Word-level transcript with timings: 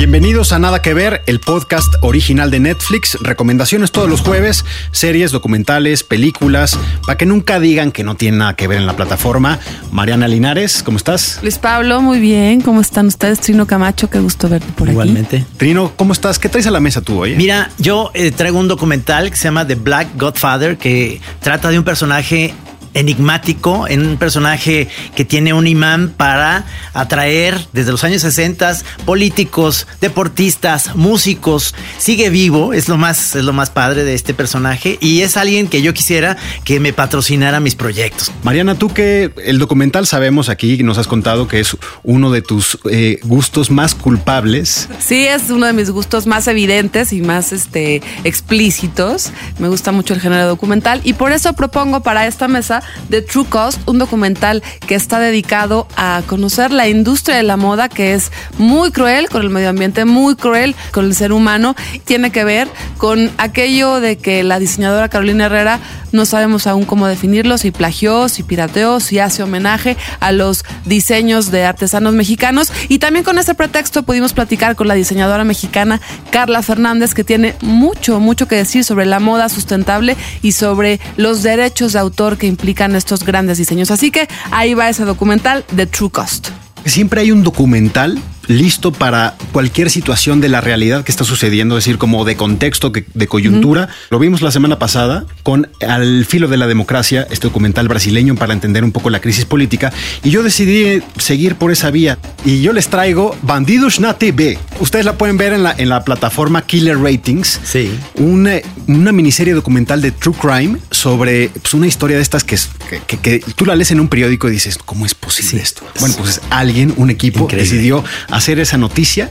Bienvenidos 0.00 0.52
a 0.52 0.58
Nada 0.58 0.80
que 0.80 0.94
Ver, 0.94 1.22
el 1.26 1.40
podcast 1.40 1.92
original 2.00 2.50
de 2.50 2.58
Netflix. 2.58 3.18
Recomendaciones 3.20 3.92
todos 3.92 4.08
los 4.08 4.22
jueves, 4.22 4.64
series, 4.92 5.30
documentales, 5.30 6.04
películas, 6.04 6.78
para 7.04 7.18
que 7.18 7.26
nunca 7.26 7.60
digan 7.60 7.92
que 7.92 8.02
no 8.02 8.14
tienen 8.14 8.38
nada 8.38 8.56
que 8.56 8.66
ver 8.66 8.78
en 8.78 8.86
la 8.86 8.96
plataforma. 8.96 9.58
Mariana 9.92 10.26
Linares, 10.26 10.82
¿cómo 10.82 10.96
estás? 10.96 11.38
Luis 11.42 11.58
Pablo, 11.58 12.00
muy 12.00 12.18
bien. 12.18 12.62
¿Cómo 12.62 12.80
están 12.80 13.08
ustedes? 13.08 13.40
Trino 13.40 13.66
Camacho, 13.66 14.08
qué 14.08 14.20
gusto 14.20 14.48
verte 14.48 14.72
por 14.74 14.88
Igualmente. 14.88 15.44
Trino, 15.58 15.92
¿cómo 15.96 16.14
estás? 16.14 16.38
¿Qué 16.38 16.48
traes 16.48 16.66
a 16.66 16.70
la 16.70 16.80
mesa 16.80 17.02
tú 17.02 17.20
hoy? 17.20 17.36
Mira, 17.36 17.70
yo 17.76 18.10
eh, 18.14 18.30
traigo 18.30 18.58
un 18.58 18.68
documental 18.68 19.30
que 19.30 19.36
se 19.36 19.44
llama 19.44 19.66
The 19.66 19.74
Black 19.74 20.16
Godfather, 20.16 20.78
que 20.78 21.20
trata 21.42 21.68
de 21.68 21.78
un 21.78 21.84
personaje 21.84 22.54
enigmático, 22.94 23.86
en 23.88 24.06
un 24.06 24.16
personaje 24.16 24.88
que 25.14 25.24
tiene 25.24 25.52
un 25.52 25.66
imán 25.66 26.12
para 26.16 26.64
atraer 26.92 27.58
desde 27.72 27.92
los 27.92 28.04
años 28.04 28.22
60 28.22 28.78
políticos, 29.04 29.86
deportistas, 30.00 30.94
músicos. 30.96 31.74
Sigue 31.98 32.30
vivo, 32.30 32.72
es 32.72 32.88
lo 32.88 32.96
más 32.96 33.36
es 33.36 33.44
lo 33.44 33.52
más 33.52 33.70
padre 33.70 34.04
de 34.04 34.14
este 34.14 34.34
personaje 34.34 34.98
y 35.00 35.22
es 35.22 35.36
alguien 35.36 35.68
que 35.68 35.82
yo 35.82 35.94
quisiera 35.94 36.36
que 36.64 36.80
me 36.80 36.92
patrocinara 36.92 37.60
mis 37.60 37.74
proyectos. 37.74 38.32
Mariana, 38.42 38.74
tú 38.74 38.92
que 38.92 39.32
el 39.44 39.58
documental 39.58 40.06
sabemos 40.06 40.48
aquí, 40.48 40.82
nos 40.82 40.98
has 40.98 41.06
contado 41.06 41.48
que 41.48 41.60
es 41.60 41.76
uno 42.02 42.30
de 42.30 42.42
tus 42.42 42.78
eh, 42.90 43.20
gustos 43.24 43.70
más 43.70 43.94
culpables. 43.94 44.88
Sí, 44.98 45.26
es 45.26 45.50
uno 45.50 45.66
de 45.66 45.72
mis 45.72 45.90
gustos 45.90 46.26
más 46.26 46.48
evidentes 46.48 47.12
y 47.12 47.20
más 47.20 47.52
este, 47.52 48.02
explícitos. 48.24 49.30
Me 49.58 49.68
gusta 49.68 49.92
mucho 49.92 50.14
el 50.14 50.20
género 50.20 50.46
documental 50.46 51.00
y 51.04 51.14
por 51.14 51.32
eso 51.32 51.52
propongo 51.52 52.02
para 52.02 52.26
esta 52.26 52.48
mesa 52.48 52.79
The 53.08 53.22
True 53.22 53.46
Cost, 53.48 53.80
un 53.86 53.98
documental 53.98 54.62
que 54.86 54.94
está 54.94 55.18
dedicado 55.18 55.86
a 55.96 56.22
conocer 56.26 56.70
la 56.70 56.88
industria 56.88 57.36
de 57.36 57.42
la 57.42 57.56
moda 57.56 57.88
que 57.88 58.14
es 58.14 58.30
muy 58.58 58.90
cruel 58.90 59.28
con 59.28 59.42
el 59.42 59.50
medio 59.50 59.68
ambiente, 59.68 60.04
muy 60.04 60.36
cruel 60.36 60.74
con 60.92 61.04
el 61.04 61.14
ser 61.14 61.32
humano. 61.32 61.74
Tiene 62.04 62.30
que 62.30 62.44
ver 62.44 62.68
con 62.98 63.30
aquello 63.38 64.00
de 64.00 64.16
que 64.16 64.42
la 64.42 64.58
diseñadora 64.58 65.08
Carolina 65.08 65.46
Herrera 65.46 65.80
no 66.12 66.26
sabemos 66.26 66.66
aún 66.66 66.84
cómo 66.84 67.06
definirlo, 67.06 67.58
si 67.58 67.70
plagió, 67.70 68.28
si 68.28 68.42
pirateó, 68.42 69.00
si 69.00 69.18
hace 69.18 69.42
homenaje 69.42 69.96
a 70.18 70.32
los 70.32 70.64
diseños 70.84 71.50
de 71.50 71.64
artesanos 71.64 72.14
mexicanos. 72.14 72.72
Y 72.88 72.98
también 72.98 73.24
con 73.24 73.38
ese 73.38 73.54
pretexto 73.54 74.02
pudimos 74.02 74.32
platicar 74.32 74.76
con 74.76 74.88
la 74.88 74.94
diseñadora 74.94 75.44
mexicana 75.44 76.00
Carla 76.30 76.62
Fernández, 76.62 77.14
que 77.14 77.24
tiene 77.24 77.54
mucho, 77.60 78.18
mucho 78.20 78.48
que 78.48 78.56
decir 78.56 78.84
sobre 78.84 79.06
la 79.06 79.20
moda 79.20 79.48
sustentable 79.48 80.16
y 80.42 80.52
sobre 80.52 81.00
los 81.16 81.42
derechos 81.42 81.92
de 81.92 81.98
autor 81.98 82.38
que 82.38 82.46
estos 82.96 83.24
grandes 83.24 83.58
diseños. 83.58 83.90
Así 83.90 84.10
que 84.10 84.28
ahí 84.50 84.74
va 84.74 84.88
ese 84.88 85.04
documental 85.04 85.64
de 85.72 85.86
True 85.86 86.10
Cost. 86.10 86.48
Siempre 86.84 87.20
hay 87.20 87.30
un 87.30 87.42
documental 87.42 88.18
listo 88.50 88.92
para 88.92 89.36
cualquier 89.52 89.90
situación 89.90 90.40
de 90.40 90.48
la 90.48 90.60
realidad 90.60 91.04
que 91.04 91.12
está 91.12 91.24
sucediendo, 91.24 91.78
es 91.78 91.84
decir, 91.84 91.98
como 91.98 92.24
de 92.24 92.36
contexto, 92.36 92.90
de 92.90 93.26
coyuntura. 93.26 93.88
Lo 94.10 94.18
vimos 94.18 94.42
la 94.42 94.50
semana 94.50 94.78
pasada 94.78 95.24
con 95.42 95.68
Al 95.86 96.24
filo 96.26 96.48
de 96.48 96.56
la 96.56 96.66
democracia, 96.66 97.26
este 97.30 97.46
documental 97.46 97.86
brasileño 97.88 98.34
para 98.34 98.52
entender 98.52 98.82
un 98.84 98.92
poco 98.92 99.08
la 99.10 99.20
crisis 99.20 99.44
política, 99.44 99.92
y 100.24 100.30
yo 100.30 100.42
decidí 100.42 101.00
seguir 101.18 101.54
por 101.54 101.70
esa 101.70 101.90
vía. 101.90 102.18
Y 102.44 102.60
yo 102.62 102.72
les 102.72 102.88
traigo 102.88 103.36
Bandidos 103.42 104.00
na 104.00 104.14
TV. 104.14 104.58
Ustedes 104.80 105.04
la 105.04 105.14
pueden 105.16 105.36
ver 105.36 105.52
en 105.52 105.62
la, 105.62 105.74
en 105.76 105.88
la 105.88 106.04
plataforma 106.04 106.62
Killer 106.62 106.98
Ratings. 106.98 107.60
Sí. 107.64 107.90
Una, 108.16 108.54
una 108.88 109.12
miniserie 109.12 109.54
documental 109.54 110.02
de 110.02 110.10
True 110.10 110.34
Crime 110.40 110.78
sobre 110.90 111.48
pues, 111.50 111.74
una 111.74 111.86
historia 111.86 112.16
de 112.16 112.22
estas 112.22 112.42
que, 112.44 112.56
es- 112.56 112.68
que, 113.06 113.16
que- 113.16 113.40
que 113.40 113.52
tú 113.54 113.64
la 113.66 113.76
lees 113.76 113.90
en 113.92 114.00
un 114.00 114.08
periódico 114.08 114.48
y 114.48 114.52
dices, 114.52 114.76
¿cómo 114.78 115.06
es 115.06 115.14
posible 115.14 115.50
Sí. 115.50 115.56
esto? 115.58 115.82
Bueno, 116.00 116.14
pues 116.18 116.40
alguien, 116.50 116.92
un 116.96 117.10
equipo, 117.10 117.44
Increíble. 117.44 117.70
decidió 117.70 118.04
hacer 118.40 118.58
esa 118.58 118.78
noticia, 118.78 119.30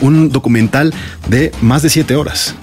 un 0.00 0.30
documental 0.30 0.94
de 1.28 1.52
más 1.60 1.82
de 1.82 1.90
siete 1.90 2.16
horas. 2.16 2.54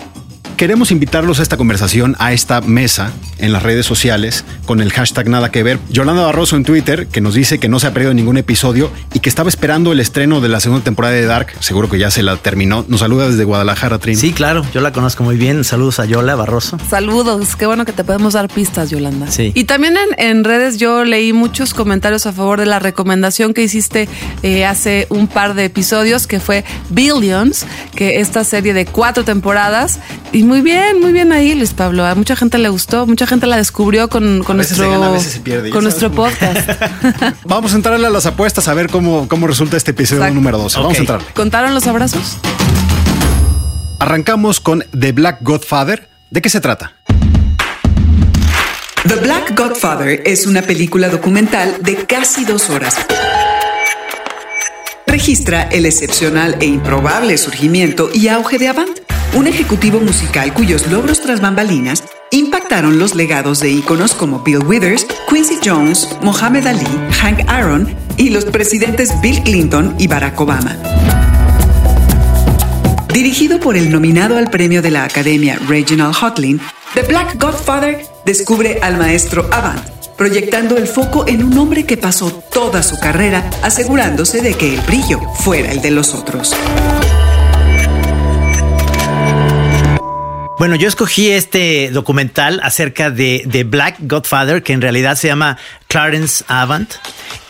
Queremos 0.57 0.91
invitarlos 0.91 1.39
a 1.39 1.43
esta 1.43 1.57
conversación, 1.57 2.15
a 2.19 2.31
esta 2.31 2.61
mesa 2.61 3.11
en 3.39 3.51
las 3.51 3.63
redes 3.63 3.85
sociales 3.85 4.45
con 4.65 4.81
el 4.81 4.91
hashtag 4.93 5.27
nada 5.27 5.51
que 5.51 5.63
ver. 5.63 5.79
Yolanda 5.89 6.23
Barroso 6.23 6.55
en 6.55 6.63
Twitter, 6.63 7.07
que 7.07 7.21
nos 7.21 7.33
dice 7.33 7.59
que 7.59 7.67
no 7.67 7.79
se 7.79 7.87
ha 7.87 7.93
perdido 7.93 8.13
ningún 8.13 8.37
episodio 8.37 8.91
y 9.13 9.19
que 9.19 9.29
estaba 9.29 9.49
esperando 9.49 9.91
el 9.91 9.99
estreno 9.99 10.41
de 10.41 10.49
la 10.49 10.59
segunda 10.59 10.83
temporada 10.83 11.15
de 11.15 11.25
Dark. 11.25 11.47
Seguro 11.59 11.89
que 11.89 11.97
ya 11.99 12.11
se 12.11 12.23
la 12.23 12.37
terminó. 12.37 12.85
Nos 12.87 13.01
saluda 13.01 13.27
desde 13.27 13.43
Guadalajara, 13.43 13.99
Trin. 13.99 14.15
Sí, 14.15 14.31
claro, 14.31 14.63
yo 14.73 14.81
la 14.81 14.93
conozco 14.93 15.23
muy 15.23 15.35
bien. 15.35 15.63
Saludos 15.63 15.99
a 15.99 16.05
Yola 16.05 16.35
Barroso. 16.35 16.77
Saludos, 16.89 17.55
qué 17.55 17.65
bueno 17.65 17.83
que 17.83 17.91
te 17.91 18.03
podemos 18.03 18.33
dar 18.33 18.47
pistas, 18.47 18.89
Yolanda. 18.89 19.29
Sí. 19.31 19.51
Y 19.55 19.65
también 19.65 19.97
en, 19.97 20.29
en 20.29 20.43
redes 20.43 20.77
yo 20.77 21.03
leí 21.03 21.33
muchos 21.33 21.73
comentarios 21.73 22.25
a 22.27 22.31
favor 22.31 22.59
de 22.59 22.67
la 22.67 22.79
recomendación 22.79 23.53
que 23.53 23.63
hiciste 23.63 24.07
eh, 24.43 24.65
hace 24.65 25.07
un 25.09 25.27
par 25.27 25.55
de 25.55 25.65
episodios, 25.65 26.27
que 26.27 26.39
fue 26.39 26.63
Billions, 26.89 27.65
que 27.95 28.19
esta 28.19 28.43
serie 28.43 28.73
de 28.73 28.85
cuatro 28.85 29.25
temporadas. 29.25 29.99
Y 30.33 30.43
muy 30.43 30.61
bien, 30.61 30.99
muy 30.99 31.11
bien 31.11 31.31
ahí, 31.31 31.53
Luis 31.53 31.75
Pablo. 31.75 32.03
A 32.07 32.15
mucha 32.15 32.35
gente 32.35 32.57
le 32.57 32.67
gustó, 32.69 33.05
mucha 33.05 33.27
gente 33.27 33.45
la 33.45 33.55
descubrió 33.55 34.09
con, 34.09 34.43
con 34.43 34.55
nuestro, 34.57 34.89
gana, 34.89 35.19
pierde, 35.43 35.69
con 35.69 35.83
nuestro 35.83 36.09
cómo. 36.09 36.23
podcast. 36.23 36.71
Vamos 37.45 37.73
a 37.73 37.75
entrarle 37.75 38.07
a 38.07 38.09
las 38.09 38.25
apuestas 38.25 38.67
a 38.67 38.73
ver 38.73 38.89
cómo, 38.89 39.27
cómo 39.27 39.45
resulta 39.45 39.77
este 39.77 39.91
episodio 39.91 40.21
Exacto. 40.23 40.33
número 40.33 40.57
12. 40.57 40.79
Vamos 40.79 40.97
a 40.97 41.01
entrarle. 41.01 41.27
¿Contaron 41.35 41.75
los 41.75 41.85
abrazos? 41.85 42.37
Arrancamos 43.99 44.59
con 44.59 44.83
The 44.99 45.11
Black 45.11 45.37
Godfather. 45.41 46.09
¿De 46.31 46.41
qué 46.41 46.49
se 46.49 46.59
trata? 46.59 46.93
The 49.07 49.15
Black 49.17 49.55
Godfather 49.55 50.23
es 50.25 50.47
una 50.47 50.63
película 50.63 51.09
documental 51.09 51.77
de 51.81 52.07
casi 52.07 52.43
dos 52.43 52.71
horas. 52.71 52.95
Registra 55.13 55.69
el 55.71 55.85
excepcional 55.85 56.57
e 56.59 56.65
improbable 56.65 57.37
surgimiento 57.37 58.09
y 58.11 58.29
auge 58.29 58.57
de 58.57 58.67
Avant, 58.67 58.97
un 59.35 59.45
ejecutivo 59.45 59.99
musical 59.99 60.51
cuyos 60.55 60.87
logros 60.87 61.21
tras 61.21 61.39
bambalinas 61.39 62.03
impactaron 62.31 62.97
los 62.97 63.13
legados 63.13 63.59
de 63.59 63.69
íconos 63.69 64.15
como 64.15 64.39
Bill 64.39 64.65
Withers, 64.65 65.05
Quincy 65.29 65.59
Jones, 65.63 66.09
Mohammed 66.23 66.65
Ali, 66.65 66.87
Hank 67.11 67.41
Aaron 67.47 67.95
y 68.17 68.31
los 68.31 68.45
presidentes 68.45 69.11
Bill 69.21 69.43
Clinton 69.43 69.93
y 69.99 70.07
Barack 70.07 70.41
Obama. 70.41 70.75
Dirigido 73.13 73.59
por 73.59 73.77
el 73.77 73.91
nominado 73.91 74.35
al 74.39 74.49
premio 74.49 74.81
de 74.81 74.89
la 74.89 75.03
Academia 75.03 75.59
Reginald 75.67 76.15
Hotlin, 76.15 76.59
The 76.95 77.03
Black 77.03 77.39
Godfather 77.39 78.03
descubre 78.25 78.79
al 78.81 78.97
maestro 78.97 79.47
Avant, 79.51 79.79
proyectando 80.17 80.77
el 80.77 80.87
foco 80.87 81.27
en 81.27 81.43
un 81.43 81.57
hombre 81.57 81.85
que 81.85 81.97
pasó 81.97 82.31
toda 82.31 82.83
su 82.83 82.99
carrera 82.99 83.49
asegurándose 83.61 84.41
de 84.41 84.53
que 84.55 84.75
el 84.75 84.81
brillo 84.81 85.19
fuera 85.35 85.71
el 85.71 85.81
de 85.81 85.91
los 85.91 86.13
otros. 86.13 86.55
Bueno, 90.59 90.75
yo 90.75 90.87
escogí 90.87 91.29
este 91.29 91.89
documental 91.91 92.61
acerca 92.63 93.09
de, 93.09 93.43
de 93.45 93.65
Black 93.65 93.97
Godfather, 93.99 94.63
que 94.63 94.71
en 94.71 94.81
realidad 94.81 95.17
se 95.17 95.27
llama 95.27 95.57
Clarence 95.93 96.43
Avant. 96.47 96.91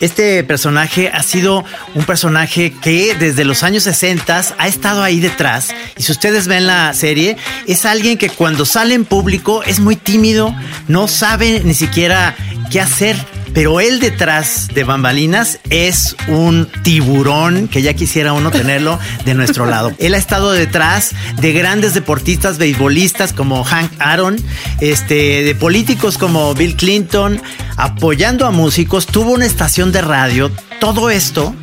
Este 0.00 0.44
personaje 0.44 1.08
ha 1.08 1.22
sido 1.22 1.64
un 1.94 2.04
personaje 2.04 2.74
que 2.82 3.14
desde 3.14 3.46
los 3.46 3.62
años 3.62 3.84
60 3.84 4.42
ha 4.58 4.68
estado 4.68 5.02
ahí 5.02 5.18
detrás. 5.18 5.70
Y 5.96 6.02
si 6.02 6.12
ustedes 6.12 6.46
ven 6.46 6.66
la 6.66 6.92
serie, 6.92 7.38
es 7.66 7.86
alguien 7.86 8.18
que 8.18 8.28
cuando 8.28 8.66
sale 8.66 8.94
en 8.94 9.06
público 9.06 9.62
es 9.62 9.80
muy 9.80 9.96
tímido, 9.96 10.54
no 10.88 11.08
sabe 11.08 11.62
ni 11.64 11.72
siquiera 11.72 12.36
qué 12.70 12.82
hacer. 12.82 13.16
Pero 13.54 13.78
él 13.78 14.00
detrás 14.00 14.66
de 14.74 14.82
bambalinas 14.82 15.60
es 15.70 16.16
un 16.26 16.68
tiburón 16.82 17.68
que 17.68 17.82
ya 17.82 17.94
quisiera 17.94 18.32
uno 18.32 18.50
tenerlo 18.50 18.98
de 19.24 19.34
nuestro 19.34 19.64
lado. 19.64 19.92
Él 20.00 20.14
ha 20.14 20.18
estado 20.18 20.50
detrás 20.50 21.12
de 21.36 21.52
grandes 21.52 21.94
deportistas 21.94 22.58
beisbolistas 22.58 23.32
como 23.32 23.62
Hank 23.62 23.92
Aaron, 24.00 24.36
este, 24.80 25.44
de 25.44 25.54
políticos 25.54 26.18
como 26.18 26.52
Bill 26.54 26.74
Clinton, 26.74 27.40
apoyando 27.76 28.33
a 28.42 28.50
músicos, 28.50 29.06
tuvo 29.06 29.30
una 29.30 29.46
estación 29.46 29.92
de 29.92 30.02
radio. 30.02 30.50
Todo 30.80 31.08
esto 31.08 31.54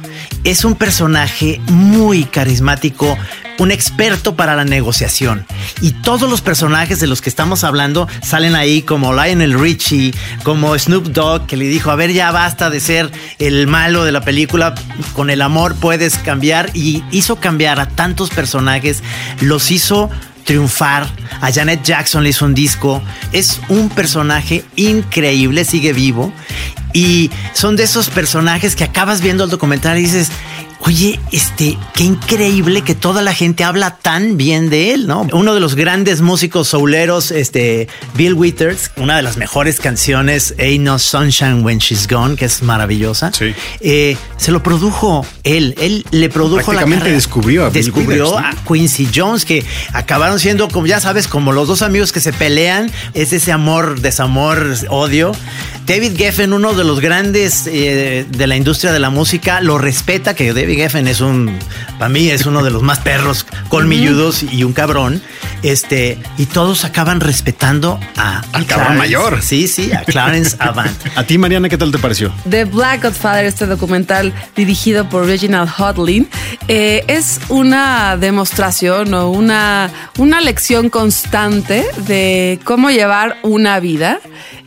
es 0.46 0.64
un 0.64 0.76
personaje 0.76 1.60
muy 1.68 2.24
carismático, 2.24 3.18
un 3.60 3.72
experto 3.72 4.38
para 4.38 4.56
la 4.56 4.64
negociación. 4.64 5.46
Y 5.82 5.92
todos 5.92 6.30
los 6.30 6.42
personajes 6.42 7.02
de 7.02 7.08
los 7.08 7.22
que 7.22 7.30
estamos 7.30 7.66
hablando 7.66 8.08
salen 8.24 8.56
ahí 8.56 8.84
como 8.84 9.14
Lionel 9.14 9.60
Richie, 9.60 10.14
como 10.44 10.78
Snoop 10.80 11.08
Dogg, 11.08 11.46
que 11.46 11.58
le 11.58 11.66
dijo, 11.66 11.92
a 11.92 11.96
ver, 11.96 12.14
ya 12.14 12.32
basta 12.32 12.70
de 12.70 12.80
ser 12.80 13.12
el 13.38 13.68
malo 13.68 14.06
de 14.06 14.14
la 14.14 14.22
película, 14.22 14.74
con 15.14 15.30
el 15.30 15.42
amor 15.42 15.76
puedes 15.76 16.18
cambiar. 16.20 16.72
Y 16.74 17.04
hizo 17.12 17.36
cambiar 17.36 17.82
a 17.82 17.90
tantos 17.90 18.30
personajes, 18.30 19.04
los 19.42 19.72
hizo 19.72 20.10
triunfar. 20.44 21.08
A 21.42 21.52
Janet 21.52 21.84
Jackson 21.84 22.24
le 22.24 22.30
hizo 22.30 22.46
un 22.46 22.54
disco. 22.54 23.02
Es 23.32 23.60
un 23.70 23.90
personaje 23.90 24.64
increíble, 24.76 25.66
sigue 25.66 25.94
vivo. 25.94 26.32
Y 26.94 27.32
son 27.54 27.76
de 27.76 27.84
esos 27.84 28.10
personajes 28.10 28.76
que 28.76 28.84
acabas 28.84 29.22
viendo 29.22 29.46
el 29.46 29.50
documental 29.50 29.98
y 29.98 30.02
dices, 30.02 30.32
Oye, 30.84 31.20
este, 31.32 31.78
qué 31.94 32.04
increíble 32.04 32.82
que 32.82 32.96
toda 32.96 33.22
la 33.22 33.36
gente 33.36 33.64
habla 33.64 33.98
tan 33.98 34.36
bien 34.36 34.70
de 34.70 34.94
él, 34.94 35.06
¿no? 35.06 35.28
Uno 35.32 35.54
de 35.54 35.60
los 35.60 35.76
grandes 35.76 36.22
músicos 36.22 36.70
souleros, 36.70 37.30
este, 37.30 37.88
Bill 38.16 38.34
Withers, 38.34 38.92
una 38.98 39.16
de 39.16 39.22
las 39.22 39.38
mejores 39.38 39.80
canciones, 39.80 40.56
Ain't 40.58 40.84
No 40.84 40.98
Sunshine 40.98 41.64
When 41.64 41.78
She's 41.78 42.08
Gone, 42.08 42.36
que 42.36 42.46
es 42.46 42.64
maravillosa. 42.64 43.32
Sí. 43.32 43.54
Eh, 43.82 44.18
se 44.38 44.52
lo 44.52 44.64
produjo 44.64 45.26
él. 45.44 45.76
Él 45.80 46.04
le 46.10 46.30
produjo 46.30 46.74
la 46.74 46.82
carrera. 46.82 47.06
descubrió 47.06 47.66
a 47.66 47.70
Bill 47.70 47.84
Descubrió 47.86 48.36
Withers, 48.36 48.42
¿no? 48.42 48.60
a 48.60 48.68
Quincy 48.68 49.10
Jones, 49.14 49.46
que 49.46 49.64
acabaron 49.94 50.40
siendo, 50.40 50.68
como 50.68 50.88
ya 50.88 51.00
sabes, 51.00 51.28
como 51.28 51.52
los 51.52 51.68
dos 51.68 51.84
amigos 51.84 52.12
que 52.12 52.22
se 52.22 52.34
pelean. 52.34 52.92
Es 53.14 53.34
ese 53.34 53.52
amor, 53.52 54.02
desamor, 54.02 54.74
odio. 54.90 55.32
David 55.86 56.16
Geffen, 56.16 56.54
uno 56.54 56.74
de 56.74 56.84
los 56.84 57.02
grandes 57.02 57.68
eh, 57.68 58.26
de 58.30 58.48
la 58.48 58.56
industria 58.56 58.92
de 58.94 59.00
la 59.00 59.10
música, 59.10 59.62
lo 59.62 59.78
respeta, 59.78 60.36
que 60.36 60.54
David 60.54 60.71
Geffen 60.76 61.08
es 61.08 61.22
un, 61.22 61.58
para 61.98 62.10
mí 62.10 62.30
es 62.30 62.46
uno 62.46 62.64
de 62.64 62.72
los 62.72 62.82
más 62.82 63.00
perros, 63.00 63.46
colmilludos 63.70 64.44
y 64.44 64.64
un 64.64 64.74
cabrón. 64.74 65.22
Este, 65.64 66.18
y 66.38 66.48
todos 66.48 66.86
acaban 66.86 67.20
respetando 67.20 68.00
a 68.18 68.42
Al 68.52 68.66
cabrón 68.66 68.98
mayor. 68.98 69.42
Sí, 69.44 69.68
sí, 69.68 69.92
a 69.92 70.04
Clarence 70.04 70.56
Avant. 70.60 70.92
A 71.16 71.24
ti, 71.24 71.38
Mariana, 71.38 71.70
¿qué 71.70 71.78
tal 71.78 71.92
te 71.92 72.00
pareció? 72.00 72.34
The 72.50 72.66
Black 72.66 73.04
Godfather, 73.04 73.46
este 73.46 73.68
documental 73.68 74.34
dirigido 74.56 75.08
por 75.08 75.26
Reginald 75.26 75.70
Hodlin, 75.78 76.28
eh, 76.68 77.04
es 77.08 77.40
una 77.50 78.18
demostración 78.18 79.14
o 79.14 79.30
una, 79.30 79.92
una 80.18 80.42
lección 80.42 80.90
constante 80.90 81.86
de 82.08 82.60
cómo 82.64 82.90
llevar 82.90 83.38
una 83.44 83.80
vida 83.80 84.20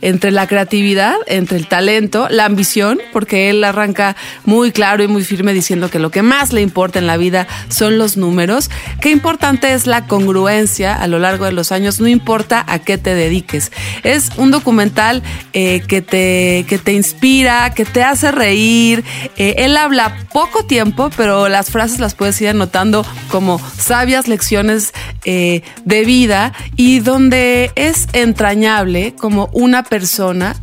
entre 0.05 0.29
la 0.29 0.45
creatividad, 0.45 1.15
entre 1.25 1.57
el 1.57 1.65
talento, 1.65 2.27
la 2.29 2.45
ambición, 2.45 3.01
porque 3.11 3.49
él 3.49 3.63
arranca 3.63 4.15
muy 4.43 4.71
claro 4.71 5.03
y 5.03 5.07
muy 5.07 5.23
firme 5.23 5.51
diciendo 5.51 5.89
que 5.89 5.97
lo 5.97 6.11
que 6.11 6.21
más 6.21 6.53
le 6.53 6.61
importa 6.61 6.99
en 6.99 7.07
la 7.07 7.17
vida 7.17 7.47
son 7.69 7.97
los 7.97 8.15
números. 8.15 8.69
Qué 9.01 9.09
importante 9.09 9.73
es 9.73 9.87
la 9.87 10.05
congruencia 10.05 10.93
a 10.93 11.07
lo 11.07 11.17
largo 11.17 11.45
de 11.45 11.53
los 11.53 11.71
años, 11.71 11.99
no 11.99 12.07
importa 12.07 12.63
a 12.67 12.77
qué 12.77 12.99
te 12.99 13.15
dediques. 13.15 13.71
Es 14.03 14.29
un 14.37 14.51
documental 14.51 15.23
eh, 15.53 15.81
que, 15.87 16.03
te, 16.03 16.65
que 16.69 16.77
te 16.77 16.93
inspira, 16.93 17.73
que 17.73 17.83
te 17.83 18.03
hace 18.03 18.31
reír. 18.31 19.03
Eh, 19.37 19.55
él 19.57 19.75
habla 19.75 20.15
poco 20.31 20.67
tiempo, 20.67 21.09
pero 21.17 21.49
las 21.49 21.71
frases 21.71 21.97
las 21.99 22.13
puedes 22.13 22.39
ir 22.41 22.49
anotando 22.49 23.03
como 23.29 23.59
sabias 23.79 24.27
lecciones 24.27 24.93
eh, 25.23 25.63
de 25.83 26.05
vida 26.05 26.53
y 26.75 26.99
donde 26.99 27.71
es 27.73 28.07
entrañable 28.13 29.15
como 29.15 29.49
una 29.51 29.81
persona 29.81 29.94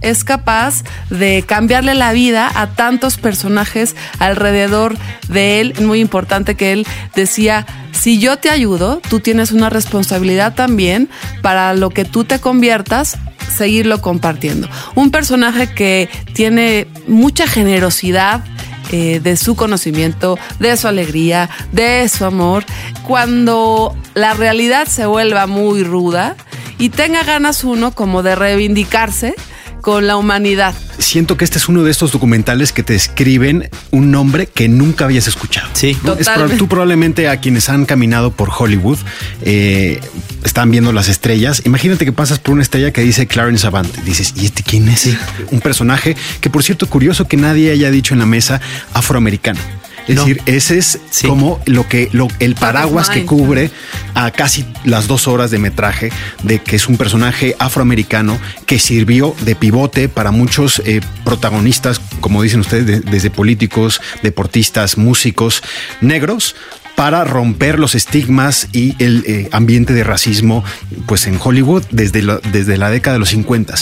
es 0.03 0.25
capaz 0.25 0.83
de 1.09 1.43
cambiarle 1.47 1.95
la 1.95 2.13
vida 2.13 2.51
a 2.55 2.67
tantos 2.69 3.17
personajes 3.17 3.97
alrededor 4.19 4.97
de 5.29 5.61
él. 5.61 5.75
Muy 5.81 6.01
importante 6.01 6.55
que 6.55 6.73
él 6.73 6.87
decía, 7.15 7.67
si 7.93 8.19
yo 8.19 8.37
te 8.37 8.51
ayudo, 8.51 9.01
tú 9.09 9.21
tienes 9.21 9.51
una 9.51 9.71
responsabilidad 9.71 10.55
también 10.55 11.09
para 11.41 11.73
lo 11.73 11.89
que 11.91 12.05
tú 12.05 12.25
te 12.25 12.41
conviertas 12.41 13.17
seguirlo 13.57 14.03
compartiendo. 14.03 14.69
Un 14.95 15.11
personaje 15.11 15.73
que 15.73 16.11
tiene 16.35 16.87
mucha 17.07 17.47
generosidad, 17.47 18.45
eh, 18.91 19.21
de 19.21 19.39
su 19.39 19.57
conocimiento, 19.57 20.39
de 20.59 20.77
su 20.77 20.87
alegría, 20.89 21.49
de 21.73 22.07
su 22.11 22.27
amor, 22.27 22.65
cuando 23.07 23.97
la 24.13 24.35
realidad 24.35 24.87
se 24.87 25.07
vuelva 25.07 25.47
muy 25.47 25.83
ruda 25.83 26.37
y 26.83 26.89
tenga 26.89 27.23
ganas 27.23 27.63
uno 27.63 27.93
como 27.93 28.25
de 28.25 28.35
reivindicarse 28.35 29.37
con 29.83 30.09
la 30.09 30.17
humanidad. 30.17 30.75
Siento 30.99 31.37
que 31.37 31.45
este 31.45 31.59
es 31.59 31.69
uno 31.69 31.85
de 31.85 31.93
estos 31.93 32.11
documentales 32.11 32.73
que 32.73 32.83
te 32.83 32.97
escriben 32.97 33.71
un 33.93 34.11
nombre 34.11 34.49
que 34.49 34.69
nunca 34.69 35.05
habías 35.05 35.29
escuchado. 35.29 35.69
Sí. 35.75 35.97
¿no? 36.03 36.15
Es 36.15 36.29
tú 36.59 36.67
probablemente 36.67 37.29
a 37.29 37.37
quienes 37.37 37.69
han 37.69 37.87
caminado 37.87 38.33
por 38.33 38.51
Hollywood 38.51 38.99
eh, 39.43 40.01
están 40.45 40.73
viendo 40.73 40.93
las 40.93 41.07
estrellas. 41.07 41.63
Imagínate 41.67 42.05
que 42.05 42.13
pasas 42.13 42.41
por 42.41 42.55
una 42.55 42.63
estrella 42.63 42.93
que 42.93 43.03
dice 43.03 43.29
Clarence 43.29 43.65
Avant. 43.65 43.95
Dices, 43.99 44.35
¿y 44.37 44.47
este 44.47 44.65
quién 44.65 44.89
es? 44.89 45.09
Un 45.53 45.61
personaje 45.61 46.17
que, 46.41 46.51
por 46.51 46.65
cierto, 46.65 46.89
curioso 46.89 47.29
que 47.29 47.37
nadie 47.37 47.71
haya 47.71 47.93
dicho 47.93 48.13
en 48.13 48.19
la 48.19 48.27
mesa 48.27 48.61
afroamericano. 48.93 49.61
Es 50.09 50.17
No. 50.17 50.25
decir, 50.25 50.43
ese 50.47 50.79
es 50.79 50.99
Sí. 51.11 51.27
como 51.29 51.61
lo 51.67 51.89
que 51.89 52.09
lo, 52.13 52.29
el 52.41 52.55
paraguas 52.55 53.09
que 53.11 53.25
cubre 53.25 53.71
a 54.15 54.31
casi 54.33 54.65
las 54.85 55.07
dos 55.07 55.29
horas 55.29 55.51
de 55.51 55.59
metraje 55.59 56.11
de 56.43 56.59
que 56.61 56.77
es 56.77 56.89
un 56.89 56.97
personaje 56.97 57.55
afroamericano 57.59 58.39
que 58.67 58.79
sirvió 58.79 59.35
de 59.43 59.55
pivote 59.55 60.09
para 60.09 60.31
muchos 60.33 60.83
eh, 60.85 61.01
protagonistas, 61.25 62.01
como 62.21 62.43
dicen 62.43 62.61
ustedes, 62.61 62.87
de- 62.87 63.01
desde 63.01 63.31
políticos, 63.31 64.01
deportistas, 64.23 64.99
músicos 64.99 65.63
negros 66.01 66.57
para 66.97 67.25
romper 67.25 67.79
los 67.79 67.95
estigmas 67.95 68.69
y 68.73 68.95
el 69.03 69.25
eh, 69.27 69.49
ambiente 69.53 69.95
de 69.95 70.05
racismo 70.05 70.63
pues 71.07 71.27
en 71.27 71.39
Hollywood 71.43 71.85
desde, 71.91 72.23
la- 72.23 72.41
desde 72.53 72.77
la 72.77 72.91
década 72.91 73.15
de 73.15 73.21
los 73.21 73.31
50. 73.31 73.75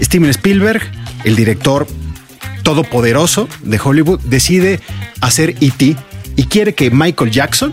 Steven 0.00 0.30
Spielberg, 0.30 0.82
el 1.24 1.36
director 1.36 1.86
todopoderoso 2.64 3.48
de 3.62 3.78
Hollywood, 3.82 4.18
decide 4.24 4.80
hacer 5.20 5.50
E.T. 5.60 5.96
y 6.34 6.44
quiere 6.46 6.74
que 6.74 6.90
Michael 6.90 7.30
Jackson 7.30 7.72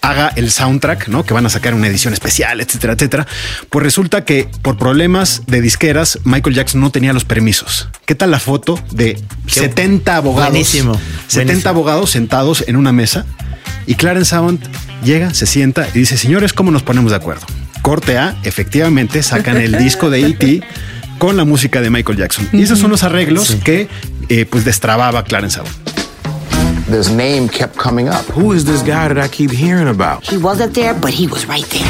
haga 0.00 0.32
el 0.36 0.50
soundtrack, 0.50 1.08
¿no? 1.08 1.24
Que 1.24 1.32
van 1.32 1.46
a 1.46 1.48
sacar 1.48 1.72
una 1.72 1.86
edición 1.86 2.12
especial, 2.12 2.60
etcétera, 2.60 2.92
etcétera. 2.92 3.26
Pues 3.70 3.82
resulta 3.82 4.24
que 4.24 4.48
por 4.60 4.76
problemas 4.76 5.42
de 5.46 5.60
disqueras, 5.62 6.18
Michael 6.24 6.56
Jackson 6.56 6.80
no 6.80 6.90
tenía 6.90 7.12
los 7.12 7.24
permisos. 7.24 7.88
¿Qué 8.04 8.14
tal 8.14 8.30
la 8.30 8.38
foto 8.38 8.78
de 8.90 9.18
70 9.46 10.16
abogados? 10.16 10.50
buenísimo, 10.50 10.94
70 11.28 11.44
buenísimo. 11.44 11.70
abogados 11.70 12.10
sentados 12.10 12.64
en 12.66 12.76
una 12.76 12.92
mesa 12.92 13.24
y 13.86 13.94
Clarence 13.94 14.34
Avant 14.34 14.62
llega, 15.04 15.32
se 15.32 15.46
sienta 15.46 15.88
y 15.94 16.00
dice, 16.00 16.16
señores, 16.16 16.52
¿cómo 16.52 16.70
nos 16.70 16.82
ponemos 16.82 17.10
de 17.10 17.16
acuerdo? 17.16 17.46
Corte 17.82 18.18
A, 18.18 18.36
efectivamente, 18.44 19.22
sacan 19.22 19.56
el 19.58 19.76
disco 19.78 20.10
de 20.10 20.26
E.T. 20.26 20.62
con 21.24 21.38
la 21.38 21.44
música 21.46 21.80
de 21.80 21.88
Michael 21.88 22.18
Jackson. 22.18 22.46
Y 22.52 22.60
esos 22.60 22.78
son 22.78 22.90
los 22.90 23.02
arreglos 23.02 23.56
que 23.64 23.88
eh, 24.28 24.44
pues 24.44 24.66
destrababa 24.66 25.24
Clarence 25.24 25.58
Avant. 25.58 25.74
This 26.90 27.08
name 27.08 27.48
kept 27.48 27.78
coming 27.78 28.08
up. 28.08 28.26
Who 28.36 28.52
is 28.52 28.66
this 28.66 28.82
guy 28.82 29.08
that 29.08 29.16
I 29.16 29.28
keep 29.28 29.50
hearing 29.50 29.88
about? 29.88 30.22
He 30.28 30.36
wasn't 30.36 30.74
there, 30.74 30.92
but 30.92 31.14
he 31.14 31.26
was 31.26 31.46
right 31.46 31.64
there. 31.70 31.82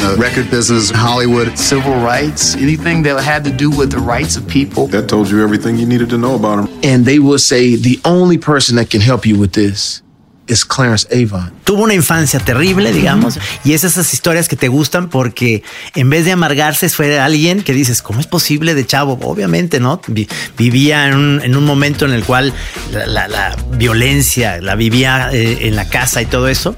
the 0.00 0.16
record 0.18 0.50
business, 0.50 0.90
Hollywood. 0.90 1.58
civil 1.58 1.96
rights, 1.96 2.56
anything 2.56 3.02
that 3.02 3.22
had 3.22 3.44
to 3.44 3.50
do 3.50 3.68
with 3.68 3.90
the 3.90 3.98
rights 3.98 4.38
of 4.38 4.48
people. 4.48 4.86
That 4.86 5.06
told 5.06 5.28
you 5.28 5.42
everything 5.42 5.76
you 5.76 5.84
needed 5.84 6.08
to 6.08 6.16
know 6.16 6.34
about 6.34 6.60
him. 6.60 6.80
And 6.82 7.04
they 7.04 7.18
will 7.18 7.38
say 7.38 7.76
the 7.76 8.00
only 8.06 8.38
person 8.38 8.76
that 8.76 8.88
can 8.88 9.02
help 9.02 9.26
you 9.26 9.38
with 9.38 9.52
this 9.52 10.00
is 10.48 10.64
Clarence 10.64 11.06
Avon. 11.14 11.52
Tuvo 11.64 11.82
una 11.84 11.94
infancia 11.94 12.40
terrible, 12.40 12.92
digamos, 12.92 13.38
y 13.64 13.72
es 13.74 13.84
esas 13.84 14.12
historias 14.14 14.48
que 14.48 14.56
te 14.56 14.68
gustan 14.68 15.08
porque 15.08 15.62
en 15.94 16.10
vez 16.10 16.24
de 16.24 16.32
amargarse 16.32 16.88
fue 16.88 17.18
alguien 17.20 17.62
que 17.62 17.72
dices, 17.72 18.02
¿cómo 18.02 18.20
es 18.20 18.26
posible 18.26 18.74
de 18.74 18.86
chavo? 18.86 19.18
Obviamente, 19.22 19.80
¿no? 19.80 20.00
Vi- 20.08 20.28
vivía 20.56 21.06
en 21.08 21.14
un, 21.14 21.40
en 21.42 21.56
un 21.56 21.64
momento 21.64 22.04
en 22.04 22.12
el 22.12 22.24
cual 22.24 22.52
la, 22.92 23.06
la- 23.06 23.28
la 23.28 23.56
violencia 23.72 24.60
la 24.60 24.74
vivía 24.74 25.30
eh, 25.32 25.68
en 25.68 25.76
la 25.76 25.88
casa 25.88 26.22
y 26.22 26.26
todo 26.26 26.48
eso. 26.48 26.76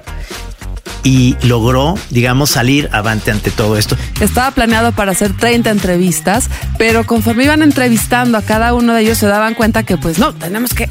Y 1.03 1.37
logró, 1.43 1.95
digamos, 2.11 2.51
salir 2.51 2.91
avante 2.93 3.31
ante 3.31 3.51
todo 3.51 3.79
esto. 3.79 3.97
Estaba 4.21 4.51
planeado 4.51 4.93
para 4.93 5.13
hacer 5.13 5.35
30 5.35 5.71
entrevistas, 5.71 6.51
pero 6.77 7.05
conforme 7.07 7.45
iban 7.45 7.63
entrevistando 7.63 8.37
a 8.37 8.43
cada 8.43 8.75
uno 8.75 8.93
de 8.93 9.01
ellos 9.03 9.17
se 9.17 9.27
daban 9.27 9.55
cuenta 9.55 9.83
que 9.85 9.97
pues 9.97 10.19
no, 10.19 10.35
tenemos 10.35 10.75
que 10.75 10.91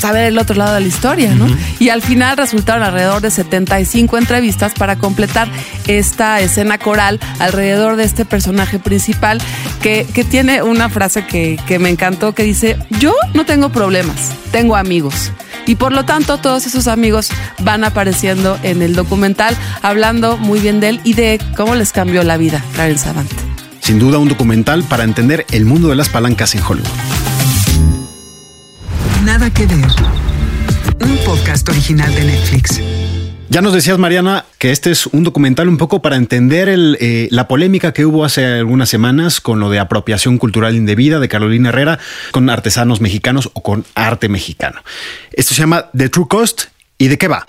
saber 0.00 0.24
el 0.24 0.38
otro 0.38 0.56
lado 0.56 0.74
de 0.74 0.80
la 0.80 0.86
historia, 0.88 1.34
¿no? 1.34 1.46
Y 1.78 1.90
al 1.90 2.02
final 2.02 2.36
resultaron 2.36 2.82
alrededor 2.82 3.20
de 3.20 3.30
75 3.30 4.18
entrevistas 4.18 4.72
para 4.74 4.96
completar 4.96 5.48
esta 5.86 6.40
escena 6.40 6.78
coral 6.78 7.20
alrededor 7.38 7.96
de 7.96 8.04
este 8.04 8.24
personaje 8.24 8.78
principal 8.78 9.40
que, 9.82 10.06
que 10.12 10.24
tiene 10.24 10.62
una 10.62 10.88
frase 10.88 11.26
que, 11.26 11.58
que 11.66 11.78
me 11.78 11.90
encantó 11.90 12.34
que 12.34 12.42
dice, 12.42 12.78
yo 12.98 13.14
no 13.34 13.44
tengo 13.44 13.70
problemas, 13.70 14.32
tengo 14.50 14.76
amigos. 14.76 15.32
Y 15.66 15.76
por 15.76 15.92
lo 15.92 16.04
tanto, 16.04 16.38
todos 16.38 16.66
esos 16.66 16.88
amigos 16.88 17.30
van 17.62 17.84
apareciendo 17.84 18.58
en 18.62 18.82
el 18.82 18.94
documental, 18.94 19.56
hablando 19.82 20.36
muy 20.36 20.60
bien 20.60 20.80
de 20.80 20.88
él 20.88 21.00
y 21.04 21.14
de 21.14 21.40
cómo 21.56 21.74
les 21.74 21.92
cambió 21.92 22.22
la 22.22 22.36
vida, 22.36 22.64
Clarence 22.74 23.08
Avant. 23.08 23.30
Sin 23.80 23.98
duda 23.98 24.18
un 24.18 24.28
documental 24.28 24.84
para 24.84 25.04
entender 25.04 25.46
el 25.50 25.64
mundo 25.64 25.88
de 25.88 25.96
las 25.96 26.08
palancas 26.08 26.54
en 26.54 26.62
Hollywood. 26.62 27.29
Nada 29.24 29.50
que 29.50 29.66
ver. 29.66 29.76
Un 31.02 31.16
podcast 31.26 31.68
original 31.68 32.14
de 32.14 32.24
Netflix. 32.24 32.80
Ya 33.50 33.60
nos 33.60 33.74
decías, 33.74 33.98
Mariana, 33.98 34.46
que 34.58 34.70
este 34.70 34.90
es 34.90 35.06
un 35.06 35.24
documental 35.24 35.68
un 35.68 35.76
poco 35.76 36.00
para 36.00 36.16
entender 36.16 36.68
eh, 36.70 37.28
la 37.30 37.46
polémica 37.46 37.92
que 37.92 38.06
hubo 38.06 38.24
hace 38.24 38.46
algunas 38.46 38.88
semanas 38.88 39.40
con 39.40 39.60
lo 39.60 39.68
de 39.68 39.78
apropiación 39.78 40.38
cultural 40.38 40.74
indebida 40.74 41.18
de 41.18 41.28
Carolina 41.28 41.68
Herrera 41.68 41.98
con 42.30 42.48
artesanos 42.48 43.00
mexicanos 43.00 43.50
o 43.52 43.62
con 43.62 43.84
arte 43.94 44.28
mexicano. 44.28 44.80
Esto 45.32 45.54
se 45.54 45.60
llama 45.60 45.86
The 45.96 46.08
True 46.08 46.26
Cost. 46.28 46.64
¿Y 46.96 47.08
de 47.08 47.18
qué 47.18 47.28
va? 47.28 47.46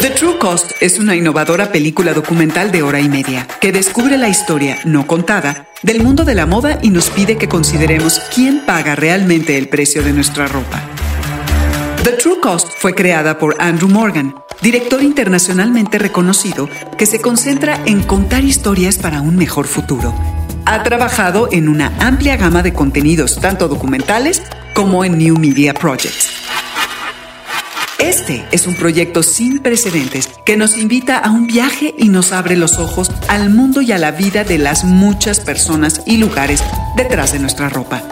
The 0.00 0.10
True 0.10 0.38
Cost 0.38 0.70
es 0.80 1.00
una 1.00 1.16
innovadora 1.16 1.72
película 1.72 2.12
documental 2.14 2.70
de 2.70 2.82
hora 2.82 3.00
y 3.00 3.08
media 3.08 3.48
que 3.60 3.72
descubre 3.72 4.16
la 4.16 4.28
historia 4.28 4.78
no 4.84 5.08
contada 5.08 5.66
del 5.82 6.04
mundo 6.04 6.24
de 6.24 6.36
la 6.36 6.46
moda 6.46 6.78
y 6.82 6.90
nos 6.90 7.10
pide 7.10 7.36
que 7.36 7.48
consideremos 7.48 8.20
quién 8.32 8.64
paga 8.64 8.94
realmente 8.94 9.58
el 9.58 9.68
precio 9.68 10.04
de 10.04 10.12
nuestra 10.12 10.46
ropa. 10.46 10.80
The 12.04 12.12
True 12.12 12.38
Cost 12.40 12.68
fue 12.78 12.94
creada 12.94 13.38
por 13.38 13.56
Andrew 13.58 13.88
Morgan, 13.88 14.36
director 14.62 15.02
internacionalmente 15.02 15.98
reconocido 15.98 16.70
que 16.96 17.06
se 17.06 17.20
concentra 17.20 17.80
en 17.84 18.02
contar 18.04 18.44
historias 18.44 18.98
para 18.98 19.20
un 19.20 19.34
mejor 19.34 19.66
futuro. 19.66 20.14
Ha 20.64 20.84
trabajado 20.84 21.48
en 21.50 21.68
una 21.68 21.92
amplia 21.98 22.36
gama 22.36 22.62
de 22.62 22.72
contenidos, 22.72 23.40
tanto 23.40 23.66
documentales 23.66 24.44
como 24.74 25.04
en 25.04 25.18
New 25.18 25.36
Media 25.38 25.74
Projects. 25.74 26.38
Este 27.98 28.46
es 28.52 28.68
un 28.68 28.76
proyecto 28.76 29.24
sin 29.24 29.58
precedentes 29.58 30.28
que 30.46 30.56
nos 30.56 30.78
invita 30.78 31.18
a 31.18 31.32
un 31.32 31.48
viaje 31.48 31.94
y 31.98 32.08
nos 32.08 32.30
abre 32.30 32.56
los 32.56 32.78
ojos 32.78 33.10
al 33.26 33.50
mundo 33.50 33.82
y 33.82 33.90
a 33.90 33.98
la 33.98 34.12
vida 34.12 34.44
de 34.44 34.56
las 34.56 34.84
muchas 34.84 35.40
personas 35.40 36.02
y 36.06 36.18
lugares 36.18 36.62
detrás 36.96 37.32
de 37.32 37.40
nuestra 37.40 37.68
ropa. 37.68 38.02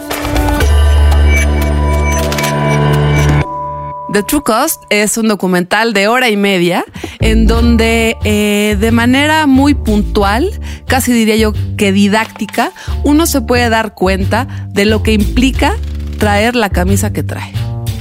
The 4.12 4.22
True 4.24 4.42
Cost 4.42 4.82
es 4.90 5.18
un 5.18 5.28
documental 5.28 5.92
de 5.92 6.08
hora 6.08 6.30
y 6.30 6.36
media 6.36 6.84
en 7.20 7.46
donde 7.46 8.16
eh, 8.24 8.76
de 8.80 8.90
manera 8.90 9.46
muy 9.46 9.74
puntual, 9.74 10.50
casi 10.86 11.12
diría 11.12 11.36
yo 11.36 11.52
que 11.76 11.92
didáctica, 11.92 12.72
uno 13.04 13.26
se 13.26 13.40
puede 13.40 13.68
dar 13.68 13.94
cuenta 13.94 14.66
de 14.68 14.84
lo 14.84 15.04
que 15.04 15.12
implica 15.12 15.76
traer 16.18 16.56
la 16.56 16.70
camisa 16.70 17.12
que 17.12 17.22
trae. 17.22 17.52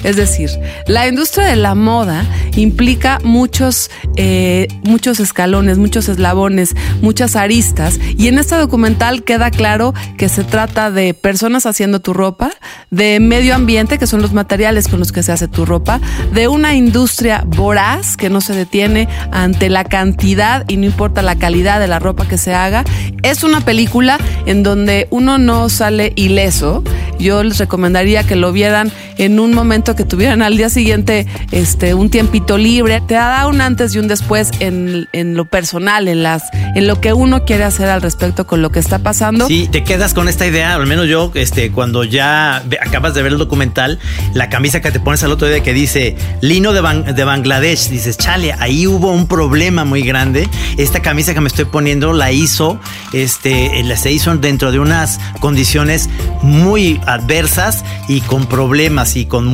Es 0.05 0.17
decir, 0.17 0.51
la 0.85 1.07
industria 1.07 1.47
de 1.47 1.55
la 1.55 1.73
moda 1.73 2.25
implica 2.55 3.19
muchos, 3.23 3.89
eh, 4.17 4.67
muchos 4.83 5.19
escalones, 5.19 5.79
muchos 5.79 6.07
eslabones, 6.07 6.75
muchas 7.01 7.35
aristas. 7.35 7.99
Y 8.15 8.27
en 8.27 8.37
este 8.37 8.55
documental 8.55 9.23
queda 9.23 9.49
claro 9.49 9.95
que 10.15 10.29
se 10.29 10.43
trata 10.43 10.91
de 10.91 11.15
personas 11.15 11.65
haciendo 11.65 12.01
tu 12.01 12.13
ropa, 12.13 12.51
de 12.91 13.19
medio 13.19 13.55
ambiente, 13.55 13.97
que 13.97 14.05
son 14.05 14.21
los 14.21 14.31
materiales 14.31 14.87
con 14.87 14.99
los 14.99 15.11
que 15.11 15.23
se 15.23 15.31
hace 15.31 15.47
tu 15.47 15.65
ropa, 15.65 15.99
de 16.31 16.47
una 16.47 16.75
industria 16.75 17.43
voraz 17.47 18.15
que 18.15 18.29
no 18.29 18.41
se 18.41 18.53
detiene 18.53 19.09
ante 19.31 19.69
la 19.69 19.85
cantidad 19.85 20.65
y 20.67 20.77
no 20.77 20.85
importa 20.85 21.23
la 21.23 21.35
calidad 21.35 21.79
de 21.79 21.87
la 21.87 21.97
ropa 21.97 22.27
que 22.27 22.37
se 22.37 22.53
haga. 22.53 22.83
Es 23.23 23.43
una 23.43 23.61
película 23.61 24.19
en 24.45 24.61
donde 24.61 25.07
uno 25.09 25.39
no 25.39 25.67
sale 25.69 26.13
ileso. 26.15 26.83
Yo 27.17 27.43
les 27.43 27.57
recomendaría 27.57 28.23
que 28.23 28.35
lo 28.35 28.51
vieran 28.51 28.91
en 29.17 29.39
un 29.39 29.53
momento 29.53 29.94
que 29.95 30.03
tuvieran 30.03 30.41
al 30.41 30.57
día 30.57 30.69
siguiente 30.69 31.27
este, 31.51 31.93
un 31.93 32.09
tiempito 32.09 32.57
libre. 32.57 33.01
Te 33.07 33.15
da 33.15 33.47
un 33.47 33.61
antes 33.61 33.95
y 33.95 33.99
un 33.99 34.07
después 34.07 34.51
en, 34.59 35.07
en 35.13 35.35
lo 35.35 35.45
personal, 35.45 36.07
en, 36.07 36.23
las, 36.23 36.43
en 36.75 36.87
lo 36.87 37.01
que 37.01 37.13
uno 37.13 37.45
quiere 37.45 37.63
hacer 37.63 37.89
al 37.89 38.01
respecto 38.01 38.45
con 38.45 38.61
lo 38.61 38.71
que 38.71 38.79
está 38.79 38.99
pasando. 38.99 39.47
Sí, 39.47 39.67
te 39.71 39.83
quedas 39.83 40.13
con 40.13 40.27
esta 40.29 40.45
idea, 40.45 40.75
al 40.75 40.87
menos 40.87 41.07
yo, 41.07 41.31
este, 41.33 41.71
cuando 41.71 42.03
ya 42.03 42.57
acabas 42.85 43.13
de 43.13 43.23
ver 43.23 43.33
el 43.33 43.37
documental, 43.37 43.99
la 44.33 44.49
camisa 44.49 44.81
que 44.81 44.91
te 44.91 44.99
pones 44.99 45.23
al 45.23 45.31
otro 45.31 45.47
día 45.47 45.61
que 45.61 45.73
dice 45.73 46.15
lino 46.41 46.73
de, 46.73 46.81
de 47.13 47.23
Bangladesh, 47.23 47.89
dices, 47.89 48.17
chale, 48.17 48.53
ahí 48.59 48.87
hubo 48.87 49.11
un 49.11 49.27
problema 49.27 49.85
muy 49.85 50.01
grande. 50.01 50.49
Esta 50.77 51.01
camisa 51.01 51.33
que 51.33 51.41
me 51.41 51.47
estoy 51.47 51.65
poniendo 51.65 52.13
la 52.13 52.31
hizo, 52.31 52.79
este, 53.13 53.83
la 53.83 53.97
se 53.97 54.11
hizo 54.11 54.35
dentro 54.37 54.71
de 54.71 54.79
unas 54.79 55.19
condiciones 55.39 56.09
muy 56.41 56.99
adversas 57.05 57.83
y 58.07 58.21
con 58.21 58.47
problemas 58.47 59.15
y 59.15 59.25
con 59.25 59.45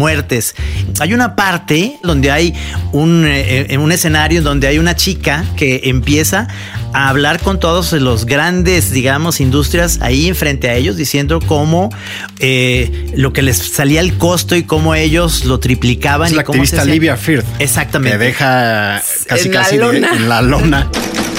Hay 0.99 1.13
una 1.13 1.35
parte 1.35 1.97
donde 2.03 2.31
hay 2.31 2.53
un, 2.91 3.25
eh, 3.27 3.77
un 3.77 3.91
escenario 3.91 4.41
donde 4.41 4.67
hay 4.67 4.77
una 4.79 4.95
chica 4.95 5.43
que 5.55 5.81
empieza 5.85 6.47
a 6.93 7.09
hablar 7.09 7.39
con 7.39 7.59
todos 7.59 7.93
los 7.93 8.25
grandes, 8.25 8.91
digamos, 8.91 9.39
industrias 9.39 9.99
ahí 10.01 10.27
enfrente 10.27 10.69
a 10.69 10.75
ellos, 10.75 10.97
diciendo 10.97 11.39
cómo 11.45 11.89
eh, 12.39 13.11
lo 13.15 13.31
que 13.33 13.41
les 13.41 13.57
salía 13.57 14.01
el 14.01 14.17
costo 14.17 14.55
y 14.55 14.63
cómo 14.63 14.93
ellos 14.95 15.45
lo 15.45 15.59
triplicaban. 15.59 16.27
Es 16.27 16.33
y 16.33 16.35
la 16.35 16.43
cómo 16.43 16.61
activista 16.61 16.83
se 16.83 16.89
Livia 16.91 17.15
Firth. 17.17 17.45
Exactamente. 17.59 18.17
Que 18.17 18.23
deja 18.25 19.01
casi 19.27 19.47
En 19.47 19.53
la 19.53 19.61
casi 19.61 19.77
de- 19.77 19.97
en 19.97 20.29
la 20.29 20.41
lona. 20.41 20.89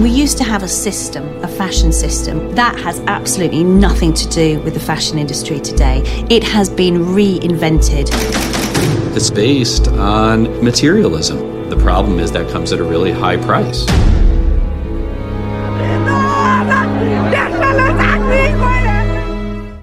We 0.00 0.10
used 0.10 0.38
to 0.38 0.44
have 0.44 0.62
a 0.62 0.68
system, 0.68 1.26
a 1.42 1.48
fashion 1.48 1.92
system. 1.92 2.54
That 2.54 2.78
has 2.78 3.00
absolutely 3.08 3.64
nothing 3.64 4.14
to 4.14 4.28
do 4.28 4.60
with 4.60 4.74
the 4.74 4.80
fashion 4.80 5.18
industry 5.18 5.58
today. 5.58 6.02
It 6.30 6.44
has 6.44 6.70
been 6.70 6.98
reinvented. 6.98 8.08
It's 9.16 9.28
based 9.28 9.88
on 9.88 10.44
materialism. 10.64 11.68
The 11.68 11.76
problem 11.78 12.20
is 12.20 12.30
that 12.30 12.48
comes 12.52 12.70
at 12.72 12.78
a 12.78 12.84
really 12.84 13.10
high 13.10 13.38
price. 13.38 13.86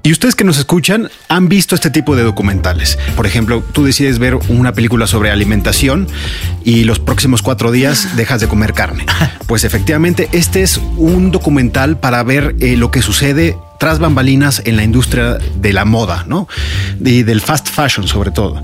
Y 0.06 0.12
ustedes 0.12 0.36
que 0.36 0.44
nos 0.44 0.60
escuchan 0.60 1.10
han 1.30 1.50
visto 1.50 1.74
este 1.74 1.90
tipo 1.90 2.16
de 2.16 2.22
documentales. 2.22 3.00
Por 3.16 3.26
ejemplo, 3.26 3.64
tú 3.72 3.84
decides 3.84 4.20
ver 4.20 4.36
una 4.50 4.72
película 4.72 5.08
sobre 5.08 5.32
alimentación 5.32 6.08
y 6.64 6.84
los 6.84 7.00
próximos 7.00 7.42
cuatro 7.42 7.72
días 7.72 8.16
dejas 8.16 8.40
de 8.40 8.48
comer 8.48 8.74
carne. 8.74 9.06
Pues 9.48 9.64
efectivamente, 9.64 10.28
este 10.32 10.64
es 10.64 10.80
un 10.98 11.30
documental 11.30 12.00
para 12.00 12.24
ver 12.24 12.56
eh, 12.60 12.78
lo 12.78 12.90
que 12.90 13.04
sucede 13.04 13.56
tras 13.80 14.00
bambalinas 14.00 14.64
en 14.66 14.76
la 14.76 14.84
industria 14.84 15.38
de 15.56 15.72
la 15.72 15.86
moda, 15.86 16.26
¿no? 16.28 16.48
Y 17.00 17.22
del 17.22 17.42
fast 17.42 17.68
fashion 17.70 18.08
sobre 18.08 18.32
todo. 18.32 18.62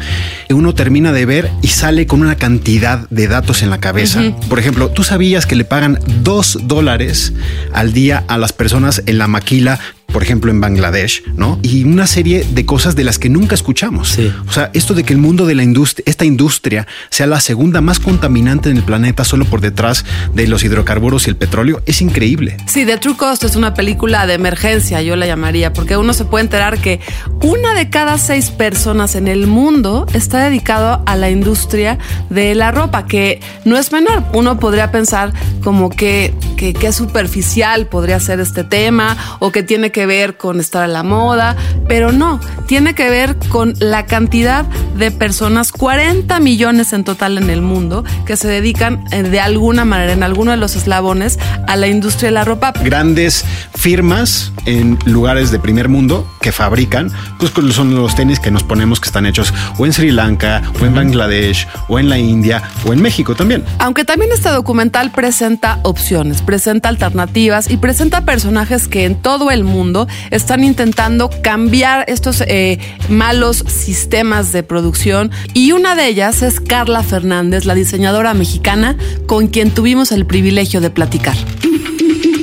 Uno 0.49 0.73
termina 0.73 1.11
de 1.11 1.25
ver 1.27 1.51
y 1.61 1.67
sale 1.67 2.07
con 2.07 2.21
una 2.21 2.35
cantidad 2.35 3.07
de 3.09 3.27
datos 3.27 3.61
en 3.61 3.69
la 3.69 3.79
cabeza. 3.79 4.21
Por 4.49 4.57
ejemplo, 4.57 4.89
¿tú 4.89 5.03
sabías 5.03 5.45
que 5.45 5.55
le 5.55 5.65
pagan 5.65 5.99
dos 6.23 6.57
dólares 6.63 7.33
al 7.73 7.93
día 7.93 8.23
a 8.27 8.39
las 8.39 8.53
personas 8.53 9.03
en 9.05 9.19
la 9.19 9.27
maquila 9.27 9.79
por 10.11 10.23
ejemplo, 10.23 10.51
en 10.51 10.61
Bangladesh, 10.61 11.23
¿no? 11.35 11.59
Y 11.61 11.83
una 11.83 12.07
serie 12.07 12.45
de 12.49 12.65
cosas 12.65 12.95
de 12.95 13.03
las 13.03 13.19
que 13.19 13.29
nunca 13.29 13.55
escuchamos. 13.55 14.17
O 14.47 14.51
sea, 14.51 14.69
esto 14.73 14.93
de 14.93 15.03
que 15.03 15.13
el 15.13 15.19
mundo 15.19 15.45
de 15.45 15.55
la 15.55 15.63
industria, 15.63 16.03
esta 16.07 16.25
industria 16.25 16.87
sea 17.09 17.27
la 17.27 17.39
segunda 17.39 17.81
más 17.81 17.99
contaminante 17.99 18.69
en 18.69 18.77
el 18.77 18.83
planeta 18.83 19.23
solo 19.23 19.45
por 19.45 19.61
detrás 19.61 20.05
de 20.33 20.47
los 20.47 20.63
hidrocarburos 20.63 21.27
y 21.27 21.29
el 21.29 21.35
petróleo, 21.35 21.81
es 21.85 22.01
increíble. 22.01 22.57
Sí, 22.67 22.85
The 22.85 22.97
True 22.97 23.15
Cost 23.15 23.43
es 23.43 23.55
una 23.55 23.73
película 23.73 24.27
de 24.27 24.33
emergencia, 24.33 25.01
yo 25.01 25.15
la 25.15 25.25
llamaría, 25.25 25.73
porque 25.73 25.97
uno 25.97 26.13
se 26.13 26.25
puede 26.25 26.43
enterar 26.43 26.79
que 26.79 26.99
una 27.41 27.73
de 27.73 27.89
cada 27.89 28.17
seis 28.17 28.49
personas 28.49 29.15
en 29.15 29.27
el 29.27 29.47
mundo 29.47 30.05
está 30.13 30.43
dedicado 30.43 31.01
a 31.05 31.15
la 31.15 31.29
industria 31.29 31.97
de 32.29 32.55
la 32.55 32.71
ropa, 32.71 33.05
que 33.05 33.39
no 33.65 33.77
es 33.77 33.91
menor. 33.91 34.23
Uno 34.33 34.59
podría 34.59 34.91
pensar 34.91 35.33
como 35.63 35.89
que, 35.89 36.33
que, 36.57 36.73
que 36.73 36.91
superficial 36.91 37.87
podría 37.87 38.19
ser 38.19 38.39
este 38.39 38.63
tema 38.63 39.17
o 39.39 39.51
que 39.51 39.63
tiene 39.63 39.91
que 39.91 40.00
ver 40.05 40.37
con 40.37 40.59
estar 40.59 40.83
a 40.83 40.87
la 40.87 41.03
moda, 41.03 41.55
pero 41.87 42.11
no, 42.11 42.39
tiene 42.67 42.93
que 42.95 43.09
ver 43.09 43.35
con 43.49 43.73
la 43.79 44.05
cantidad 44.05 44.65
de 44.97 45.11
personas, 45.11 45.71
40 45.71 46.39
millones 46.39 46.93
en 46.93 47.03
total 47.03 47.37
en 47.37 47.49
el 47.49 47.61
mundo, 47.61 48.03
que 48.25 48.37
se 48.37 48.47
dedican 48.47 49.03
eh, 49.11 49.23
de 49.23 49.39
alguna 49.39 49.85
manera, 49.85 50.13
en 50.13 50.23
alguno 50.23 50.51
de 50.51 50.57
los 50.57 50.75
eslabones, 50.75 51.39
a 51.67 51.75
la 51.75 51.87
industria 51.87 52.29
de 52.29 52.33
la 52.33 52.43
ropa. 52.43 52.73
Grandes 52.83 53.45
firmas 53.75 54.51
en 54.65 54.97
lugares 55.05 55.51
de 55.51 55.59
primer 55.59 55.89
mundo 55.89 56.29
que 56.41 56.51
fabrican, 56.51 57.11
pues 57.39 57.51
son 57.73 57.95
los 57.95 58.15
tenis 58.15 58.39
que 58.39 58.51
nos 58.51 58.63
ponemos 58.63 58.99
que 58.99 59.07
están 59.07 59.25
hechos 59.25 59.53
o 59.77 59.85
en 59.85 59.93
Sri 59.93 60.11
Lanka, 60.11 60.61
o 60.79 60.85
en 60.85 60.93
Bangladesh, 60.93 61.67
o 61.87 61.99
en 61.99 62.09
la 62.09 62.17
India, 62.17 62.63
o 62.85 62.93
en 62.93 63.01
México 63.01 63.35
también. 63.35 63.63
Aunque 63.79 64.05
también 64.05 64.31
este 64.31 64.49
documental 64.49 65.11
presenta 65.11 65.79
opciones, 65.83 66.41
presenta 66.41 66.89
alternativas 66.89 67.69
y 67.69 67.77
presenta 67.77 68.21
personajes 68.21 68.87
que 68.87 69.05
en 69.05 69.15
todo 69.15 69.51
el 69.51 69.63
mundo 69.63 69.90
están 70.31 70.63
intentando 70.63 71.29
cambiar 71.41 72.05
estos 72.07 72.43
eh, 72.47 72.79
malos 73.09 73.63
sistemas 73.67 74.51
de 74.51 74.63
producción. 74.63 75.31
Y 75.53 75.71
una 75.71 75.95
de 75.95 76.07
ellas 76.07 76.41
es 76.41 76.59
Carla 76.59 77.03
Fernández, 77.03 77.65
la 77.65 77.75
diseñadora 77.75 78.33
mexicana 78.33 78.97
con 79.27 79.47
quien 79.47 79.71
tuvimos 79.71 80.11
el 80.11 80.25
privilegio 80.25 80.81
de 80.81 80.89
platicar. 80.89 81.35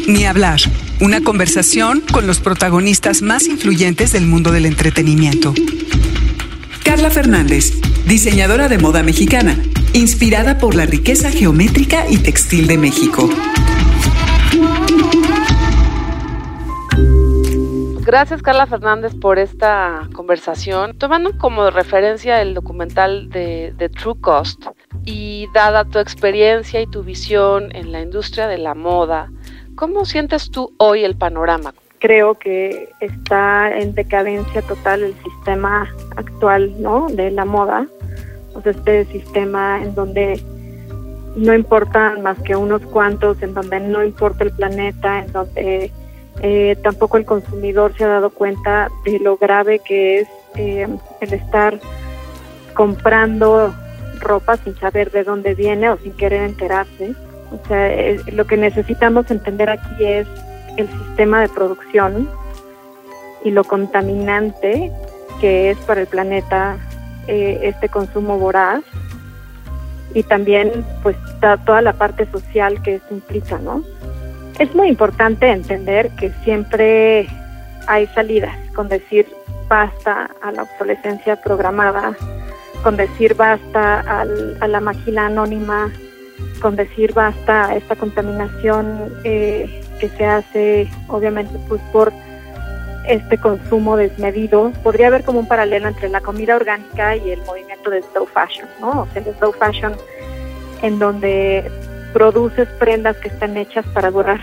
Ni 0.07 0.25
hablar. 0.25 0.61
Una 1.01 1.21
conversación 1.21 2.03
con 2.13 2.27
los 2.27 2.41
protagonistas 2.41 3.23
más 3.23 3.47
influyentes 3.47 4.13
del 4.13 4.27
mundo 4.27 4.51
del 4.51 4.67
entretenimiento. 4.67 5.55
Carla 6.83 7.11
Fernández, 7.11 7.75
diseñadora 8.07 8.69
de 8.69 8.79
moda 8.79 9.03
mexicana, 9.03 9.57
inspirada 9.93 10.59
por 10.59 10.75
la 10.75 10.87
riqueza 10.87 11.31
geométrica 11.31 12.07
y 12.09 12.17
textil 12.17 12.67
de 12.67 12.79
México. 12.79 13.29
Gracias 18.09 18.41
Carla 18.41 18.65
Fernández 18.65 19.15
por 19.15 19.39
esta 19.39 20.09
conversación. 20.15 20.97
Tomando 20.97 21.37
como 21.37 21.69
referencia 21.69 22.41
el 22.41 22.55
documental 22.55 23.29
de, 23.29 23.91
True 24.01 24.19
Cost 24.19 24.65
y 25.05 25.47
dada 25.53 25.85
tu 25.85 25.99
experiencia 25.99 26.81
y 26.81 26.87
tu 26.87 27.03
visión 27.03 27.69
en 27.77 27.93
la 27.93 28.01
industria 28.01 28.47
de 28.47 28.57
la 28.57 28.75
moda, 28.75 29.31
¿cómo 29.75 30.07
sientes 30.07 30.51
tú 30.51 30.73
hoy 30.79 31.05
el 31.05 31.19
panorama? 31.19 31.75
Creo 31.99 32.37
que 32.37 32.89
está 33.01 33.77
en 33.77 33.95
decadencia 33.95 34.63
total 34.63 35.03
el 35.03 35.15
sistema 35.23 35.87
actual 36.17 36.81
¿no? 36.81 37.09
de 37.11 37.31
la 37.31 37.45
moda, 37.45 37.89
o 38.55 38.63
sea, 38.63 38.73
este 38.73 39.05
sistema 39.05 39.83
en 39.83 39.95
donde 39.95 40.43
no 41.37 41.53
importan 41.53 42.23
más 42.23 42.41
que 42.41 42.57
unos 42.57 42.81
cuantos, 42.87 43.43
en 43.43 43.53
donde 43.53 43.81
no 43.81 44.03
importa 44.03 44.45
el 44.45 44.53
planeta, 44.53 45.19
en 45.19 45.31
donde 45.31 45.93
eh, 46.41 46.77
tampoco 46.83 47.17
el 47.17 47.25
consumidor 47.25 47.95
se 47.97 48.05
ha 48.05 48.09
dado 48.09 48.31
cuenta 48.31 48.89
de 49.05 49.19
lo 49.19 49.37
grave 49.37 49.81
que 49.81 50.21
es 50.21 50.29
eh, 50.57 50.87
el 51.21 51.33
estar 51.33 51.79
comprando 52.75 53.75
ropa 54.21 54.57
sin 54.57 54.77
saber 54.77 55.11
de 55.11 55.25
dónde 55.25 55.55
viene 55.55 55.91
o 55.91 55.99
sin 55.99 56.13
querer 56.13 56.43
enterarse. 56.43 57.15
O 57.51 57.67
sea, 57.67 57.89
eh, 57.89 58.21
lo 58.33 58.47
que 58.47 58.57
necesitamos 58.57 59.31
entender 59.31 59.71
aquí 59.71 60.05
es 60.05 60.27
el 60.77 60.89
sistema 60.89 61.41
de 61.41 61.49
producción 61.49 62.29
y 63.45 63.51
lo 63.51 63.65
contaminante 63.65 64.93
que 65.41 65.71
es 65.71 65.79
para 65.79 66.01
el 66.01 66.07
planeta 66.07 66.77
eh, 67.27 67.61
este 67.63 67.89
consumo 67.89 68.39
voraz 68.39 68.83
y 70.15 70.23
también 70.23 70.85
pues 71.03 71.17
toda 71.65 71.83
la 71.83 71.93
parte 71.93 72.27
social 72.31 72.83
que 72.83 72.97
esto 72.97 73.15
implica, 73.15 73.59
¿no? 73.59 73.85
Es 74.59 74.75
muy 74.75 74.89
importante 74.89 75.49
entender 75.49 76.11
que 76.11 76.33
siempre 76.43 77.29
hay 77.87 78.07
salidas, 78.09 78.57
con 78.75 78.89
decir 78.89 79.27
basta 79.69 80.31
a 80.43 80.51
la 80.51 80.63
obsolescencia 80.63 81.37
programada, 81.37 82.17
con 82.83 82.97
decir 82.97 83.35
basta 83.35 84.01
al, 84.01 84.57
a 84.61 84.67
la 84.67 84.81
máquina 84.81 85.27
anónima, 85.27 85.93
con 86.61 86.75
decir 86.75 87.13
basta 87.15 87.67
a 87.67 87.77
esta 87.77 87.95
contaminación 87.95 89.13
eh, 89.25 89.85
que 90.01 90.09
se 90.09 90.27
hace 90.27 90.89
obviamente 91.09 91.57
pues 91.69 91.81
por 91.93 92.13
este 93.07 93.39
consumo 93.39 93.97
desmedido. 93.97 94.73
Podría 94.83 95.07
haber 95.07 95.25
como 95.25 95.39
un 95.39 95.49
paralelo 95.49 95.89
entre 95.89 96.09
la 96.09 96.21
comida 96.21 96.57
orgánica 96.57 97.17
y 97.17 97.31
el 97.31 97.43
movimiento 97.43 97.91
de 97.91 98.03
slow 98.03 98.27
fashion, 98.27 98.69
¿no? 98.81 99.03
O 99.03 99.09
sea, 99.13 99.23
el 99.23 99.35
slow 99.37 99.53
fashion 99.53 99.95
en 100.83 100.99
donde 100.99 101.71
produces 102.13 102.69
prendas 102.79 103.17
que 103.19 103.29
están 103.29 103.57
hechas 103.57 103.87
para 103.93 104.11
durar, 104.11 104.41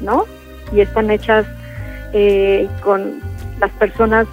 ¿no? 0.00 0.24
Y 0.72 0.80
están 0.80 1.10
hechas 1.10 1.46
eh, 2.12 2.68
con 2.82 3.20
las 3.60 3.70
personas 3.72 4.26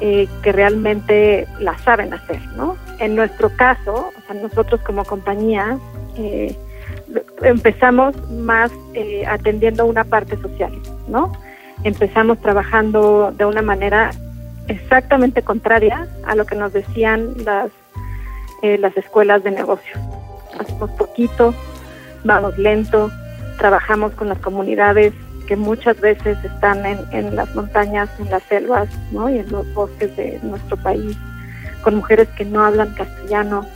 eh, 0.00 0.28
que 0.42 0.52
realmente 0.52 1.46
las 1.60 1.80
saben 1.82 2.12
hacer, 2.12 2.40
¿no? 2.56 2.76
En 2.98 3.14
nuestro 3.14 3.50
caso, 3.50 4.10
o 4.16 4.26
sea, 4.26 4.40
nosotros 4.40 4.80
como 4.82 5.04
compañía 5.04 5.78
eh, 6.16 6.56
empezamos 7.42 8.16
más 8.30 8.72
atendiendo 9.28 9.86
una 9.86 10.04
parte 10.04 10.36
social, 10.40 10.72
¿no? 11.08 11.32
Empezamos 11.84 12.38
trabajando 12.40 13.32
de 13.36 13.44
una 13.44 13.62
manera 13.62 14.10
exactamente 14.68 15.42
contraria 15.42 16.08
a 16.24 16.34
lo 16.34 16.46
que 16.46 16.54
nos 16.54 16.72
decían 16.72 17.34
las 17.44 17.70
las 18.62 18.96
escuelas 18.96 19.42
de 19.42 19.50
negocio. 19.50 19.96
Hacemos 20.56 20.88
poquito, 20.92 21.52
vamos 22.24 22.56
lento, 22.58 23.10
trabajamos 23.58 24.12
con 24.12 24.28
las 24.28 24.38
comunidades 24.38 25.12
que 25.46 25.56
muchas 25.56 26.00
veces 26.00 26.38
están 26.44 26.84
en, 26.86 26.98
en 27.10 27.36
las 27.36 27.54
montañas, 27.54 28.08
en 28.18 28.30
las 28.30 28.42
selvas 28.44 28.88
¿no? 29.10 29.28
y 29.28 29.38
en 29.38 29.50
los 29.50 29.72
bosques 29.74 30.16
de 30.16 30.38
nuestro 30.42 30.76
país, 30.76 31.16
con 31.82 31.96
mujeres 31.96 32.28
que 32.36 32.44
no 32.44 32.64
hablan 32.64 32.94
castellano, 32.94 33.66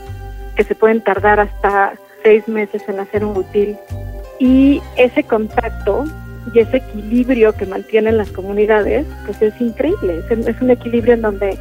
que 0.57 0.65
se 0.65 0.75
pueden 0.75 1.03
tardar 1.03 1.41
hasta 1.41 1.95
seis 2.23 2.47
meses 2.49 2.83
en 2.89 3.01
hacer 3.01 3.25
un 3.25 3.35
butil. 3.35 3.77
Y 4.39 4.81
ese 4.97 5.25
contacto 5.25 6.05
y 6.53 6.61
ese 6.61 6.79
equilibrio 6.79 7.53
que 7.55 7.67
mantienen 7.67 8.19
las 8.19 8.31
comunidades, 8.31 9.07
pues 9.25 9.43
es 9.43 9.61
increíble. 9.61 10.23
Es, 10.31 10.47
es 10.47 10.63
un 10.63 10.71
equilibrio 10.71 11.15
en 11.15 11.23
donde 11.23 11.59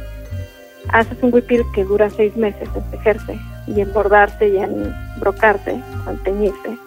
haces 0.90 1.18
un 1.22 1.34
huipil 1.34 1.62
que 1.74 1.84
dura 1.84 2.08
seis 2.10 2.36
meses 2.36 2.68
en 2.74 2.90
tejerse 2.90 3.38
y 3.66 3.80
en 3.80 3.92
bordarse 3.92 4.48
y 4.48 4.58
en 4.58 4.94
brocarse, 5.18 5.80
en 6.08 6.18
teñirse. 6.24 6.78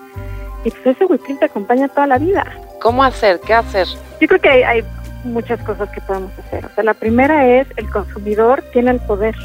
Y 0.63 0.71
pues 0.71 0.87
ese 0.87 1.05
huipil 1.05 1.39
te 1.39 1.45
acompaña 1.45 1.87
toda 1.87 2.07
la 2.07 2.17
vida. 2.17 2.45
¿Cómo 2.81 3.03
hacer? 3.03 3.39
¿Qué 3.45 3.53
hacer? 3.53 3.87
Yo 4.19 4.27
creo 4.27 4.41
que 4.41 4.49
hay, 4.49 4.63
hay 4.63 4.83
muchas 5.23 5.61
cosas 5.63 5.89
que 5.89 6.01
podemos 6.01 6.31
hacer. 6.39 6.65
O 6.65 6.69
sea, 6.69 6.83
la 6.83 6.93
primera 6.93 7.47
es 7.47 7.67
el 7.77 7.89
consumidor 7.89 8.63
tiene 8.73 8.91
el 8.91 8.99
poder. 8.99 9.35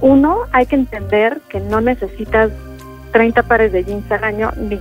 Uno, 0.00 0.44
hay 0.52 0.66
que 0.66 0.76
entender 0.76 1.40
que 1.48 1.60
no 1.60 1.80
necesitas 1.80 2.50
30 3.12 3.42
pares 3.42 3.72
de 3.72 3.84
jeans 3.84 4.10
al 4.10 4.24
año, 4.24 4.52
ni 4.56 4.80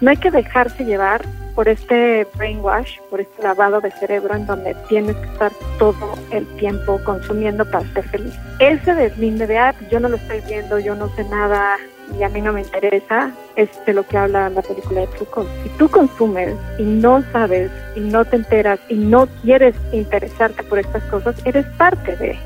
no 0.00 0.10
hay 0.10 0.16
que 0.16 0.30
dejarse 0.30 0.84
llevar 0.84 1.22
por 1.54 1.68
este 1.68 2.26
brainwash, 2.34 2.98
por 3.10 3.20
este 3.20 3.42
lavado 3.42 3.80
de 3.80 3.90
cerebro 3.90 4.34
en 4.34 4.46
donde 4.46 4.74
tienes 4.88 5.16
que 5.16 5.26
estar 5.26 5.52
todo 5.78 6.14
el 6.30 6.46
tiempo 6.56 7.00
consumiendo 7.04 7.64
para 7.64 7.86
ser 7.92 8.04
feliz. 8.08 8.34
Ese 8.58 8.94
deslinde 8.94 9.46
de, 9.46 9.58
ah, 9.58 9.74
yo 9.90 10.00
no 10.00 10.08
lo 10.08 10.16
estoy 10.16 10.40
viendo, 10.46 10.78
yo 10.78 10.94
no 10.94 11.08
sé 11.14 11.24
nada 11.24 11.76
y 12.18 12.22
a 12.22 12.28
mí 12.28 12.40
no 12.40 12.52
me 12.52 12.62
interesa, 12.62 13.32
es 13.56 13.68
de 13.86 13.94
lo 13.94 14.06
que 14.06 14.18
habla 14.18 14.50
la 14.50 14.62
película 14.62 15.02
de 15.02 15.06
Truco. 15.08 15.46
Si 15.62 15.68
tú 15.70 15.88
consumes 15.88 16.54
y 16.78 16.82
no 16.82 17.22
sabes 17.32 17.70
y 17.96 18.00
no 18.00 18.24
te 18.24 18.36
enteras 18.36 18.80
y 18.88 18.94
no 18.94 19.26
quieres 19.42 19.74
interesarte 19.92 20.62
por 20.64 20.78
estas 20.78 21.02
cosas, 21.04 21.36
eres 21.44 21.66
parte 21.78 22.16
de 22.16 22.38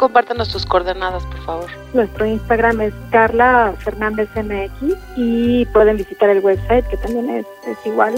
compártanos 0.00 0.48
tus 0.48 0.64
coordenadas, 0.64 1.26
por 1.26 1.44
favor. 1.44 1.66
Nuestro 1.92 2.24
Instagram 2.24 2.80
es 2.80 2.94
Carla 3.10 3.74
Fernández 3.80 4.30
MX 4.34 4.96
y 5.16 5.66
pueden 5.66 5.98
visitar 5.98 6.30
el 6.30 6.40
website 6.40 6.86
que 6.88 6.96
también 6.96 7.44
es 7.66 7.76
igual. 7.84 8.14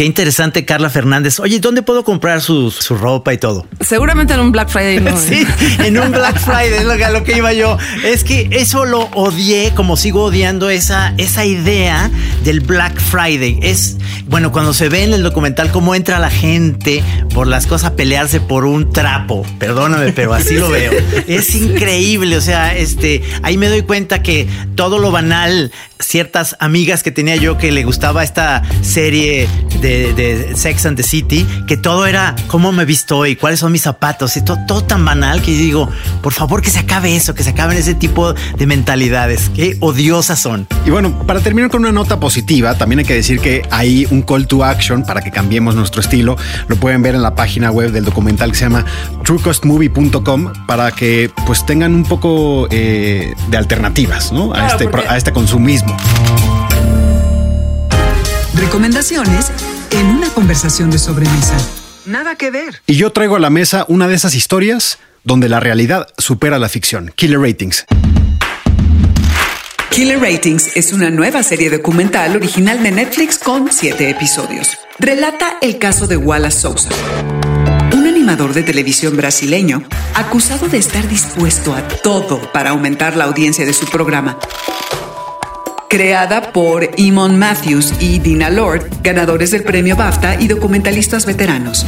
Qué 0.00 0.06
interesante, 0.06 0.64
Carla 0.64 0.88
Fernández. 0.88 1.40
Oye, 1.40 1.60
¿dónde 1.60 1.82
puedo 1.82 2.04
comprar 2.04 2.40
su, 2.40 2.70
su 2.70 2.96
ropa 2.96 3.34
y 3.34 3.36
todo? 3.36 3.66
Seguramente 3.82 4.32
en 4.32 4.40
un 4.40 4.50
Black 4.50 4.70
Friday. 4.70 4.98
¿no? 4.98 5.14
sí, 5.20 5.46
en 5.84 5.98
un 5.98 6.10
Black 6.10 6.38
Friday 6.42 6.72
es 6.72 6.84
lo 6.86 6.96
que, 6.96 7.10
lo 7.10 7.22
que 7.22 7.36
iba 7.36 7.52
yo. 7.52 7.76
Es 8.02 8.24
que 8.24 8.48
eso 8.50 8.86
lo 8.86 9.10
odié, 9.12 9.74
como 9.74 9.98
sigo 9.98 10.24
odiando 10.24 10.70
esa, 10.70 11.12
esa 11.18 11.44
idea 11.44 12.10
del 12.44 12.60
Black 12.60 12.98
Friday. 12.98 13.58
Es, 13.60 13.98
bueno, 14.24 14.52
cuando 14.52 14.72
se 14.72 14.88
ve 14.88 15.04
en 15.04 15.12
el 15.12 15.22
documental 15.22 15.70
cómo 15.70 15.94
entra 15.94 16.18
la 16.18 16.30
gente 16.30 17.04
por 17.34 17.46
las 17.46 17.66
cosas 17.66 17.90
a 17.90 17.94
pelearse 17.94 18.40
por 18.40 18.64
un 18.64 18.90
trapo. 18.94 19.44
Perdóname, 19.58 20.14
pero 20.14 20.32
así 20.32 20.54
lo 20.54 20.70
veo. 20.70 20.92
Es 21.28 21.54
increíble. 21.54 22.38
O 22.38 22.40
sea, 22.40 22.74
este, 22.74 23.22
ahí 23.42 23.58
me 23.58 23.68
doy 23.68 23.82
cuenta 23.82 24.22
que 24.22 24.48
todo 24.76 24.98
lo 24.98 25.10
banal, 25.10 25.72
ciertas 26.00 26.56
amigas 26.60 27.02
que 27.02 27.10
tenía 27.10 27.36
yo 27.36 27.58
que 27.58 27.70
le 27.72 27.84
gustaba 27.84 28.24
esta 28.24 28.62
serie 28.82 29.48
de, 29.80 30.12
de 30.14 30.56
Sex 30.56 30.86
and 30.86 30.96
the 30.96 31.02
City, 31.02 31.46
que 31.66 31.76
todo 31.76 32.06
era 32.06 32.34
cómo 32.48 32.72
me 32.72 32.82
he 32.82 32.86
visto 32.86 33.18
hoy, 33.18 33.36
cuáles 33.36 33.60
son 33.60 33.72
mis 33.72 33.82
zapatos, 33.82 34.36
y 34.36 34.42
todo, 34.44 34.58
todo 34.66 34.82
tan 34.84 35.04
banal 35.04 35.40
que 35.42 35.52
yo 35.52 35.58
digo, 35.58 35.90
por 36.22 36.32
favor 36.32 36.62
que 36.62 36.70
se 36.70 36.78
acabe 36.80 37.14
eso, 37.16 37.34
que 37.34 37.42
se 37.42 37.50
acaben 37.50 37.76
ese 37.76 37.94
tipo 37.94 38.32
de 38.34 38.66
mentalidades, 38.66 39.50
qué 39.54 39.76
odiosas 39.80 40.38
son. 40.40 40.66
Y 40.86 40.90
bueno, 40.90 41.26
para 41.26 41.40
terminar 41.40 41.70
con 41.70 41.82
una 41.82 41.92
nota 41.92 42.18
positiva, 42.18 42.76
también 42.76 43.00
hay 43.00 43.04
que 43.04 43.14
decir 43.14 43.40
que 43.40 43.62
hay 43.70 44.06
un 44.10 44.22
call 44.22 44.46
to 44.46 44.64
action 44.64 45.04
para 45.04 45.20
que 45.20 45.30
cambiemos 45.30 45.74
nuestro 45.74 46.00
estilo. 46.00 46.36
Lo 46.68 46.76
pueden 46.76 47.02
ver 47.02 47.14
en 47.14 47.22
la 47.22 47.34
página 47.34 47.70
web 47.70 47.92
del 47.92 48.04
documental 48.04 48.50
que 48.52 48.56
se 48.58 48.64
llama 48.64 48.84
truecostmovie.com 49.24 50.52
para 50.66 50.90
que 50.92 51.30
pues 51.46 51.64
tengan 51.66 51.94
un 51.94 52.04
poco 52.04 52.68
eh, 52.70 53.34
de 53.48 53.56
alternativas 53.56 54.32
¿no? 54.32 54.52
a, 54.52 54.54
Claro, 54.54 54.72
este, 54.72 54.88
porque- 54.88 55.08
a 55.08 55.16
este 55.16 55.32
consumismo. 55.32 55.89
Recomendaciones 58.54 59.50
en 59.90 60.06
una 60.06 60.28
conversación 60.30 60.90
de 60.90 60.98
sobremesa. 60.98 61.56
Nada 62.06 62.36
que 62.36 62.50
ver. 62.50 62.82
Y 62.86 62.94
yo 62.94 63.12
traigo 63.12 63.36
a 63.36 63.40
la 63.40 63.50
mesa 63.50 63.84
una 63.88 64.08
de 64.08 64.14
esas 64.14 64.34
historias 64.34 64.98
donde 65.24 65.48
la 65.48 65.60
realidad 65.60 66.08
supera 66.18 66.58
la 66.58 66.68
ficción. 66.68 67.12
Killer 67.14 67.40
Ratings. 67.40 67.84
Killer 69.90 70.20
Ratings 70.20 70.76
es 70.76 70.92
una 70.92 71.10
nueva 71.10 71.42
serie 71.42 71.68
documental 71.68 72.36
original 72.36 72.82
de 72.82 72.92
Netflix 72.92 73.38
con 73.38 73.72
siete 73.72 74.08
episodios. 74.08 74.78
Relata 74.98 75.58
el 75.60 75.78
caso 75.78 76.06
de 76.06 76.16
Wallace 76.16 76.60
Sousa, 76.60 76.90
un 77.92 78.06
animador 78.06 78.54
de 78.54 78.62
televisión 78.62 79.16
brasileño 79.16 79.82
acusado 80.14 80.68
de 80.68 80.78
estar 80.78 81.08
dispuesto 81.08 81.74
a 81.74 81.86
todo 81.88 82.40
para 82.52 82.70
aumentar 82.70 83.16
la 83.16 83.24
audiencia 83.24 83.66
de 83.66 83.72
su 83.72 83.86
programa. 83.86 84.38
Creada 85.90 86.52
por 86.52 86.88
Eamon 86.98 87.36
Matthews 87.36 87.94
y 87.98 88.20
Dina 88.20 88.48
Lord, 88.48 88.88
ganadores 89.02 89.50
del 89.50 89.64
premio 89.64 89.96
BAFTA 89.96 90.40
y 90.40 90.46
documentalistas 90.46 91.26
veteranos. 91.26 91.84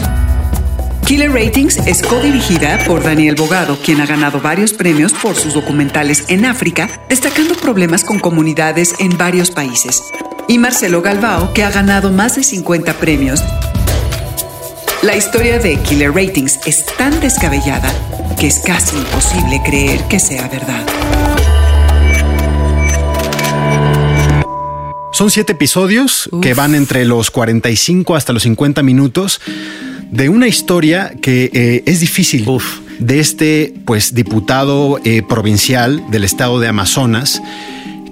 Killer 1.06 1.30
Ratings 1.30 1.76
es 1.86 2.02
codirigida 2.02 2.78
por 2.84 3.04
Daniel 3.04 3.36
Bogado, 3.36 3.78
quien 3.78 4.00
ha 4.00 4.06
ganado 4.06 4.40
varios 4.40 4.72
premios 4.72 5.12
por 5.12 5.36
sus 5.36 5.54
documentales 5.54 6.24
en 6.26 6.46
África, 6.46 6.88
destacando 7.08 7.54
problemas 7.54 8.02
con 8.02 8.18
comunidades 8.18 8.96
en 8.98 9.16
varios 9.16 9.52
países. 9.52 10.02
Y 10.48 10.58
Marcelo 10.58 11.00
Galbao, 11.00 11.54
que 11.54 11.62
ha 11.62 11.70
ganado 11.70 12.10
más 12.10 12.34
de 12.34 12.42
50 12.42 12.94
premios. 12.94 13.40
La 15.02 15.14
historia 15.14 15.60
de 15.60 15.76
Killer 15.76 16.12
Ratings 16.12 16.58
es 16.66 16.84
tan 16.98 17.20
descabellada 17.20 17.94
que 18.36 18.48
es 18.48 18.58
casi 18.58 18.96
imposible 18.96 19.62
creer 19.64 20.00
que 20.08 20.18
sea 20.18 20.48
verdad. 20.48 21.41
Son 25.22 25.30
siete 25.30 25.52
episodios 25.52 26.28
que 26.42 26.52
van 26.52 26.74
entre 26.74 27.04
los 27.04 27.30
45 27.30 28.16
hasta 28.16 28.32
los 28.32 28.42
50 28.42 28.82
minutos 28.82 29.40
de 30.10 30.28
una 30.28 30.48
historia 30.48 31.12
que 31.22 31.48
eh, 31.54 31.84
es 31.86 32.00
difícil. 32.00 32.44
De 32.98 33.20
este, 33.20 33.72
pues, 33.84 34.16
diputado 34.16 34.98
eh, 35.04 35.22
provincial 35.22 36.02
del 36.10 36.24
estado 36.24 36.58
de 36.58 36.66
Amazonas 36.66 37.40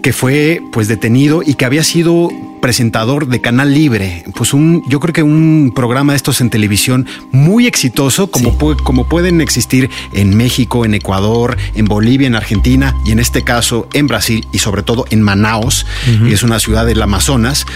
que 0.03 0.13
fue 0.13 0.63
pues 0.73 0.89
detenido 0.89 1.43
y 1.45 1.55
que 1.55 1.65
había 1.65 1.85
sido 1.85 2.31
presentador 2.61 3.27
de 3.27 3.41
Canal 3.41 3.73
Libre, 3.73 4.25
pues 4.35 4.53
un, 4.53 4.83
yo 4.89 5.01
creo 5.01 5.13
que 5.13 5.23
un 5.23 5.73
programa 5.75 6.13
de 6.13 6.17
estos 6.17 6.41
en 6.41 6.51
televisión 6.51 7.07
muy 7.33 7.67
exitoso, 7.67 8.31
como, 8.31 8.57
como 8.83 9.09
pueden 9.09 9.41
existir 9.41 9.91
en 10.13 10.37
México, 10.37 10.85
en 10.85 10.95
Ecuador, 10.95 11.57
en 11.75 11.87
Bolivia, 11.87 12.27
en 12.27 12.35
Argentina 12.35 12.95
y 13.07 13.13
en 13.13 13.19
este 13.19 13.43
caso 13.43 13.89
en 13.95 14.07
Brasil 14.07 14.47
y 14.53 14.59
sobre 14.59 14.83
todo 14.83 15.07
en 15.11 15.23
Manaos, 15.23 15.87
que 16.27 16.35
es 16.35 16.43
una 16.43 16.59
ciudad 16.59 16.87
del 16.87 17.03
Amazonas 17.03 17.67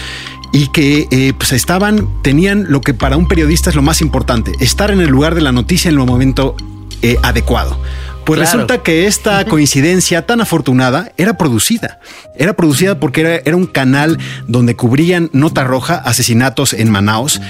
y 0.51 0.67
que 0.67 1.07
eh, 1.11 1.33
pues 1.37 1.51
estaban, 1.51 2.07
tenían 2.21 2.65
lo 2.69 2.81
que 2.81 2.93
para 2.93 3.17
un 3.17 3.27
periodista 3.27 3.69
es 3.69 3.75
lo 3.75 3.81
más 3.81 4.01
importante, 4.01 4.53
estar 4.59 4.91
en 4.91 5.01
el 5.01 5.09
lugar 5.09 5.35
de 5.35 5.41
la 5.41 5.51
noticia 5.51 5.89
en 5.89 5.99
el 5.99 6.05
momento 6.05 6.55
eh, 7.01 7.17
adecuado. 7.23 7.77
Pues 8.25 8.39
resulta 8.39 8.79
que 8.79 9.05
esta 9.05 9.45
coincidencia 9.49 10.25
tan 10.25 10.41
afortunada 10.41 11.11
era 11.17 11.37
producida. 11.37 11.99
Era 12.35 12.53
producida 12.53 12.99
porque 12.99 13.21
era, 13.21 13.35
era, 13.45 13.55
un 13.55 13.67
canal 13.67 14.17
donde 14.47 14.75
cubrían 14.75 15.29
Nota 15.31 15.63
Roja, 15.63 15.95
asesinatos 15.95 16.73
en 16.73 16.89
Manaos. 16.89 17.41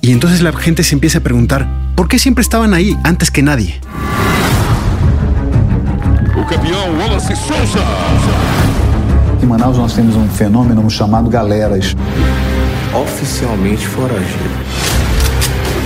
Y 0.00 0.12
entonces 0.12 0.40
la 0.42 0.52
gente 0.52 0.84
se 0.84 0.94
empieza 0.94 1.18
a 1.18 1.22
preguntar, 1.22 1.68
¿por 1.96 2.08
qué 2.08 2.18
siempre 2.18 2.42
estaban 2.42 2.74
ahí 2.74 2.96
antes 3.02 3.30
que 3.30 3.42
nadie? 3.42 3.80
Em 9.42 9.46
Manaus 9.46 9.76
nós 9.76 9.92
temos 9.92 10.16
um 10.16 10.26
fenômeno 10.28 10.88
chamado 10.88 11.28
galeras. 11.28 11.94
Oficialmente 12.94 13.86
foragido. 13.86 14.50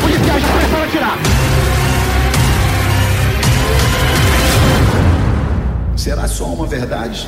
Policiais 0.01 0.45
começaram 0.45 0.83
a 0.83 0.87
atirar. 0.87 1.38
Será 6.09 6.27
só 6.27 6.47
uma 6.47 6.66
verdade. 6.66 7.27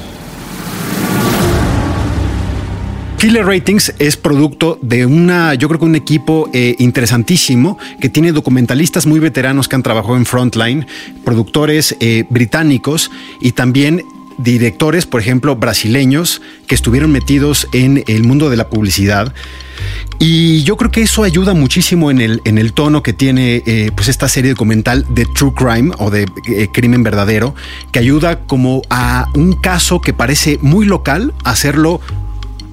Killer 3.19 3.45
Ratings 3.45 3.93
es 3.99 4.17
producto 4.17 4.79
de 4.81 5.05
una, 5.05 5.53
yo 5.53 5.69
creo 5.69 5.81
que 5.81 5.85
un 5.85 5.97
equipo 5.97 6.49
eh, 6.55 6.77
interesantísimo 6.79 7.77
que 8.01 8.09
tiene 8.09 8.33
documentalistas 8.33 9.05
muy 9.05 9.21
veteranos 9.21 9.69
que 9.69 9.77
han 9.77 9.83
trabajado 9.83 10.17
en 10.17 10.25
Frontline, 10.25 10.87
productores 11.27 11.95
eh, 12.01 12.25
británicos 12.31 13.11
y 13.43 13.53
también 13.53 14.03
directores, 14.43 15.07
por 15.07 15.21
ejemplo, 15.21 15.57
brasileños 15.57 16.43
que 16.67 16.75
estuvieron 16.75 17.13
metidos 17.13 17.69
en 17.73 18.05
el 18.07 18.25
mundo 18.25 18.51
de 18.51 18.57
la 18.57 18.69
publicidad. 18.69 19.35
Y 20.19 20.63
yo 20.65 20.77
creo 20.77 20.91
que 20.91 21.03
eso 21.03 21.23
ayuda 21.23 21.55
muchísimo 21.55 22.11
en 22.11 22.21
el, 22.21 22.43
en 22.45 22.59
el 22.59 22.75
tono 22.75 23.03
que 23.03 23.13
tiene 23.13 23.63
eh, 23.67 23.91
pues 23.95 24.09
esta 24.09 24.29
serie 24.29 24.51
documental 24.51 25.07
de 25.09 25.25
True 25.25 25.53
Crime 25.55 25.93
o 25.99 26.11
de 26.11 26.27
eh, 26.47 26.69
Crimen 26.73 27.03
Verdadero, 27.03 27.55
que 27.91 27.99
ayuda 27.99 28.41
como 28.41 28.83
a 28.91 29.29
un 29.35 29.55
caso 29.55 30.01
que 30.01 30.13
parece 30.13 30.59
muy 30.61 30.85
local, 30.85 31.33
hacerlo 31.45 32.01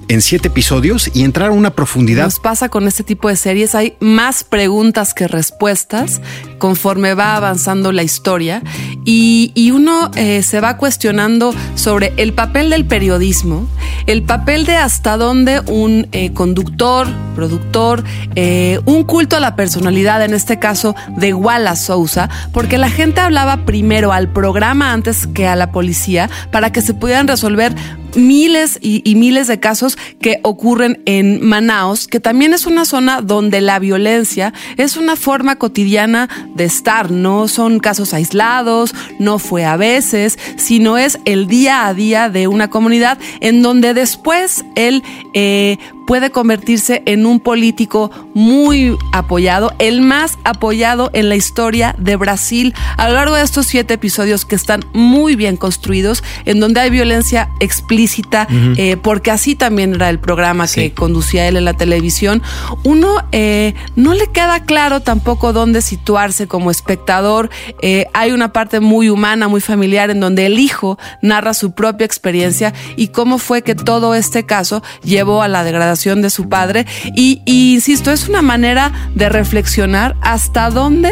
en 0.08 0.22
siete 0.22 0.48
episodios 0.48 1.10
y 1.14 1.24
entrar 1.24 1.50
a 1.50 1.52
una 1.52 1.70
profundidad. 1.70 2.24
Nos 2.24 2.40
pasa 2.40 2.68
con 2.68 2.88
este 2.88 3.04
tipo 3.04 3.28
de 3.28 3.36
series, 3.36 3.74
hay 3.74 3.96
más 4.00 4.42
preguntas 4.42 5.14
que 5.14 5.28
respuestas 5.28 6.20
conforme 6.58 7.14
va 7.14 7.36
avanzando 7.36 7.92
la 7.92 8.02
historia 8.02 8.62
y, 9.04 9.52
uno 9.68 10.10
eh, 10.16 10.42
se 10.42 10.60
va 10.60 10.78
cuestionando 10.78 11.54
sobre 11.74 12.12
el 12.16 12.32
papel 12.32 12.70
del 12.70 12.86
periodismo, 12.86 13.68
el 14.06 14.22
papel 14.22 14.64
de 14.64 14.76
hasta 14.76 15.16
dónde 15.16 15.60
un 15.66 16.08
eh, 16.12 16.32
conductor, 16.32 17.06
productor, 17.36 18.02
eh, 18.34 18.80
un 18.86 19.04
culto 19.04 19.36
a 19.36 19.40
la 19.40 19.56
personalidad, 19.56 20.24
en 20.24 20.34
este 20.34 20.58
caso 20.58 20.96
de 21.16 21.34
Wallace 21.34 21.84
Sousa, 21.84 22.28
porque 22.52 22.78
la 22.78 22.90
gente 22.90 23.20
hablaba 23.20 23.64
primero 23.66 24.12
al 24.12 24.32
programa 24.32 24.92
antes 24.92 25.26
que 25.26 25.46
a 25.46 25.54
la 25.54 25.70
policía 25.70 26.30
para 26.50 26.72
que 26.72 26.82
se 26.82 26.94
pudieran 26.94 27.28
resolver 27.28 27.74
miles 28.14 28.78
y, 28.80 29.14
miles 29.14 29.46
de 29.46 29.60
casos 29.60 29.98
que 30.20 30.40
ocurren 30.42 31.02
en 31.06 31.44
Manaos, 31.44 32.06
que 32.06 32.20
también 32.20 32.54
es 32.54 32.66
una 32.66 32.84
zona 32.84 33.20
donde 33.20 33.60
la 33.60 33.78
violencia 33.78 34.52
es 34.76 34.96
una 34.96 35.16
forma 35.16 35.56
cotidiana 35.56 36.28
de 36.54 36.64
estar, 36.64 37.10
no 37.10 37.48
son 37.48 37.80
casos 37.80 38.14
aislados, 38.14 38.94
no 39.18 39.38
fue 39.38 39.64
a 39.64 39.76
veces, 39.76 40.38
sino 40.56 40.98
es 40.98 41.18
el 41.24 41.46
día 41.46 41.86
a 41.86 41.94
día 41.94 42.28
de 42.30 42.48
una 42.48 42.70
comunidad 42.70 43.18
en 43.40 43.62
donde 43.62 43.94
después 43.94 44.64
él 44.74 45.02
eh, 45.34 45.78
puede 46.08 46.30
convertirse 46.30 47.02
en 47.04 47.26
un 47.26 47.38
político 47.38 48.10
muy 48.32 48.96
apoyado, 49.12 49.74
el 49.78 50.00
más 50.00 50.38
apoyado 50.42 51.10
en 51.12 51.28
la 51.28 51.36
historia 51.36 51.94
de 51.98 52.16
Brasil 52.16 52.74
a 52.96 53.10
lo 53.10 53.14
largo 53.14 53.34
de 53.34 53.42
estos 53.42 53.66
siete 53.66 53.92
episodios 53.92 54.46
que 54.46 54.54
están 54.54 54.86
muy 54.94 55.36
bien 55.36 55.58
construidos, 55.58 56.24
en 56.46 56.60
donde 56.60 56.80
hay 56.80 56.88
violencia 56.88 57.50
explícita, 57.60 58.48
uh 58.48 58.54
-huh. 58.54 58.74
eh, 58.78 58.96
porque 58.96 59.30
así 59.30 59.54
también 59.54 59.96
era 59.96 60.08
el 60.08 60.18
programa 60.18 60.66
sí. 60.66 60.80
que 60.80 60.94
conducía 60.94 61.46
él 61.46 61.58
en 61.58 61.66
la 61.66 61.74
televisión. 61.74 62.42
Uno 62.84 63.22
eh, 63.32 63.74
no 63.94 64.14
le 64.14 64.28
queda 64.28 64.64
claro 64.64 65.00
tampoco 65.00 65.52
dónde 65.52 65.82
situarse 65.82 66.48
como 66.48 66.70
espectador. 66.70 67.50
Eh, 67.82 68.06
hay 68.14 68.32
una 68.32 68.54
parte 68.54 68.80
muy 68.80 69.10
humana, 69.10 69.46
muy 69.48 69.60
familiar, 69.60 70.08
en 70.08 70.20
donde 70.20 70.46
el 70.46 70.58
hijo 70.58 70.98
narra 71.20 71.52
su 71.52 71.72
propia 71.72 72.06
experiencia 72.06 72.72
y 72.96 73.08
cómo 73.08 73.36
fue 73.36 73.60
que 73.60 73.74
todo 73.74 74.14
este 74.14 74.46
caso 74.46 74.82
llevó 75.04 75.42
a 75.42 75.48
la 75.48 75.64
degradación 75.64 75.97
de 75.98 76.30
su 76.30 76.48
padre. 76.48 76.86
Y, 77.14 77.42
y, 77.44 77.74
insisto, 77.74 78.12
es 78.12 78.28
una 78.28 78.42
manera 78.42 78.92
de 79.14 79.28
reflexionar 79.28 80.16
hasta 80.20 80.70
dónde 80.70 81.10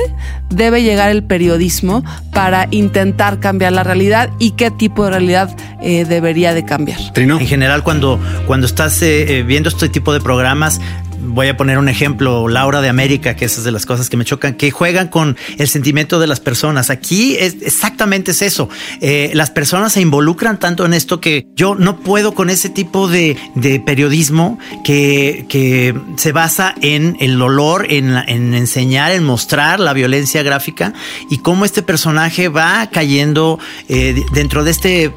debe 0.49 0.83
llegar 0.83 1.11
el 1.11 1.25
periodismo 1.25 2.05
para 2.33 2.69
intentar 2.71 3.41
cambiar 3.41 3.73
la 3.73 3.83
realidad 3.83 4.31
y 4.39 4.53
qué 4.53 4.71
tipo 4.71 5.05
de 5.05 5.11
realidad 5.11 5.57
eh, 5.83 6.05
debería 6.05 6.55
de 6.55 6.65
cambiar. 6.65 6.99
Trino. 7.13 7.39
En 7.41 7.47
general, 7.47 7.83
cuando, 7.83 8.21
cuando 8.47 8.67
estás 8.67 9.03
eh, 9.03 9.43
viendo 9.47 9.69
este 9.69 9.89
tipo 9.89 10.13
de 10.13 10.21
programas, 10.21 10.81
voy 11.21 11.49
a 11.49 11.57
poner 11.57 11.79
un 11.79 11.89
ejemplo, 11.89 12.49
Laura 12.49 12.81
de 12.81 12.89
América, 12.89 13.37
que 13.37 13.45
esas 13.45 13.65
de 13.65 13.73
las 13.73 13.87
cosas 13.87 14.09
que 14.09 14.17
me 14.17 14.25
chocan, 14.25 14.55
que 14.55 14.71
juegan 14.71 15.09
con 15.09 15.37
el 15.59 15.69
sentimiento 15.69 16.19
de 16.19 16.27
las 16.27 16.41
personas. 16.41 16.91
Aquí 16.91 17.37
es 17.37 17.57
exactamente 17.63 18.33
es 18.33 18.43
eso. 18.43 18.69
Eh, 19.01 19.31
las 19.35 19.51
personas 19.51 19.93
se 19.93 20.01
involucran 20.01 20.59
tanto 20.59 20.85
en 20.85 20.95
esto 20.95 21.21
que 21.21 21.47
yo 21.55 21.75
no 21.75 22.01
puedo 22.01 22.35
con 22.35 22.51
ese 22.51 22.69
tipo 22.69 23.09
de, 23.09 23.37
de 23.55 23.81
periodismo 23.81 24.59
que, 24.85 25.47
que, 25.49 25.95
se 26.17 26.33
basa 26.33 26.75
en 26.81 27.17
el 27.21 27.39
dolor, 27.39 27.87
en, 27.91 28.17
en, 28.17 28.55
enseñar, 28.55 29.13
en 29.13 29.25
mostrar 29.25 29.81
la 29.81 29.93
violencia 29.93 30.43
gráfica 30.43 30.93
y 31.31 31.39
cómo 31.39 31.65
este 31.65 31.83
personaje 31.83 32.49
va 32.49 32.89
cayendo 32.91 33.59
eh, 33.89 34.23
dentro 34.33 34.65
de 34.65 34.71
este 34.71 35.13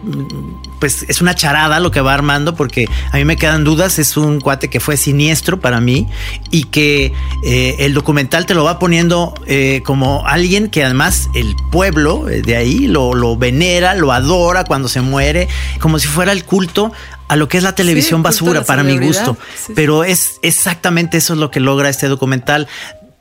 pues 0.80 1.06
es 1.08 1.22
una 1.22 1.36
charada 1.36 1.80
lo 1.80 1.92
que 1.92 2.02
va 2.02 2.14
armando 2.14 2.56
porque 2.56 2.88
a 3.12 3.18
mí 3.18 3.26
me 3.26 3.36
quedan 3.36 3.64
dudas, 3.64 4.00
es 4.00 4.18
un 4.18 4.40
cuate 4.40 4.70
que 4.70 4.80
fue 4.80 4.98
siniestro 4.98 5.60
para 5.60 5.80
mí 5.82 6.08
y 6.52 6.66
que 6.66 7.14
eh, 7.44 7.76
el 7.80 7.94
documental 7.94 8.46
te 8.46 8.54
lo 8.54 8.64
va 8.64 8.80
poniendo 8.80 9.34
eh, 9.46 9.82
como 9.86 10.26
alguien 10.26 10.70
que 10.70 10.84
además 10.84 11.30
el 11.36 11.56
pueblo 11.72 12.26
de 12.26 12.56
ahí 12.56 12.88
lo, 12.88 13.14
lo, 13.14 13.38
venera, 13.38 13.94
lo 13.96 14.12
adora 14.12 14.64
cuando 14.64 14.88
se 14.88 15.02
muere, 15.02 15.48
como 15.80 16.00
si 16.00 16.08
fuera 16.08 16.32
el 16.32 16.46
culto 16.46 16.92
a 17.28 17.36
lo 17.36 17.48
que 17.48 17.58
es 17.58 17.64
la 17.64 17.76
televisión 17.76 18.22
sí, 18.22 18.24
basura 18.24 18.64
para 18.64 18.84
mi 18.84 18.98
gusto. 18.98 19.38
Sí, 19.56 19.74
Pero 19.76 20.04
es 20.04 20.40
exactamente 20.42 21.18
eso 21.18 21.34
es 21.34 21.40
lo 21.40 21.52
que 21.52 21.60
logra 21.60 21.90
este 21.90 22.08
documental, 22.08 22.68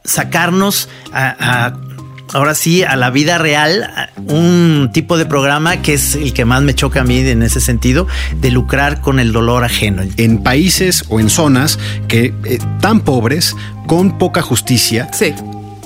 sacarnos 0.03 0.89
a, 1.13 1.67
a 1.67 1.98
ahora 2.33 2.55
sí 2.55 2.83
a 2.83 2.97
la 2.97 3.11
vida 3.11 3.39
real 3.39 4.11
un 4.27 4.91
tipo 4.93 5.17
de 5.17 5.27
programa 5.27 5.83
que 5.83 5.95
es 5.95 6.15
el 6.15 6.33
que 6.33 6.45
más 6.45 6.63
me 6.63 6.75
choca 6.75 7.01
a 7.01 7.05
mí 7.05 7.19
en 7.19 7.43
ese 7.43 7.61
sentido 7.61 8.07
de 8.41 8.51
lucrar 8.51 9.01
con 9.01 9.21
el 9.21 9.33
dolor 9.33 9.65
ajeno. 9.65 10.03
En 10.17 10.43
países 10.43 11.05
o 11.09 11.21
en 11.21 11.31
zonas 11.31 11.79
que 12.09 12.35
eh, 12.45 12.59
tan 12.81 13.01
pobres 13.01 13.57
con 13.87 14.19
poca 14.19 14.43
justicia. 14.43 15.09
Sí 15.13 15.35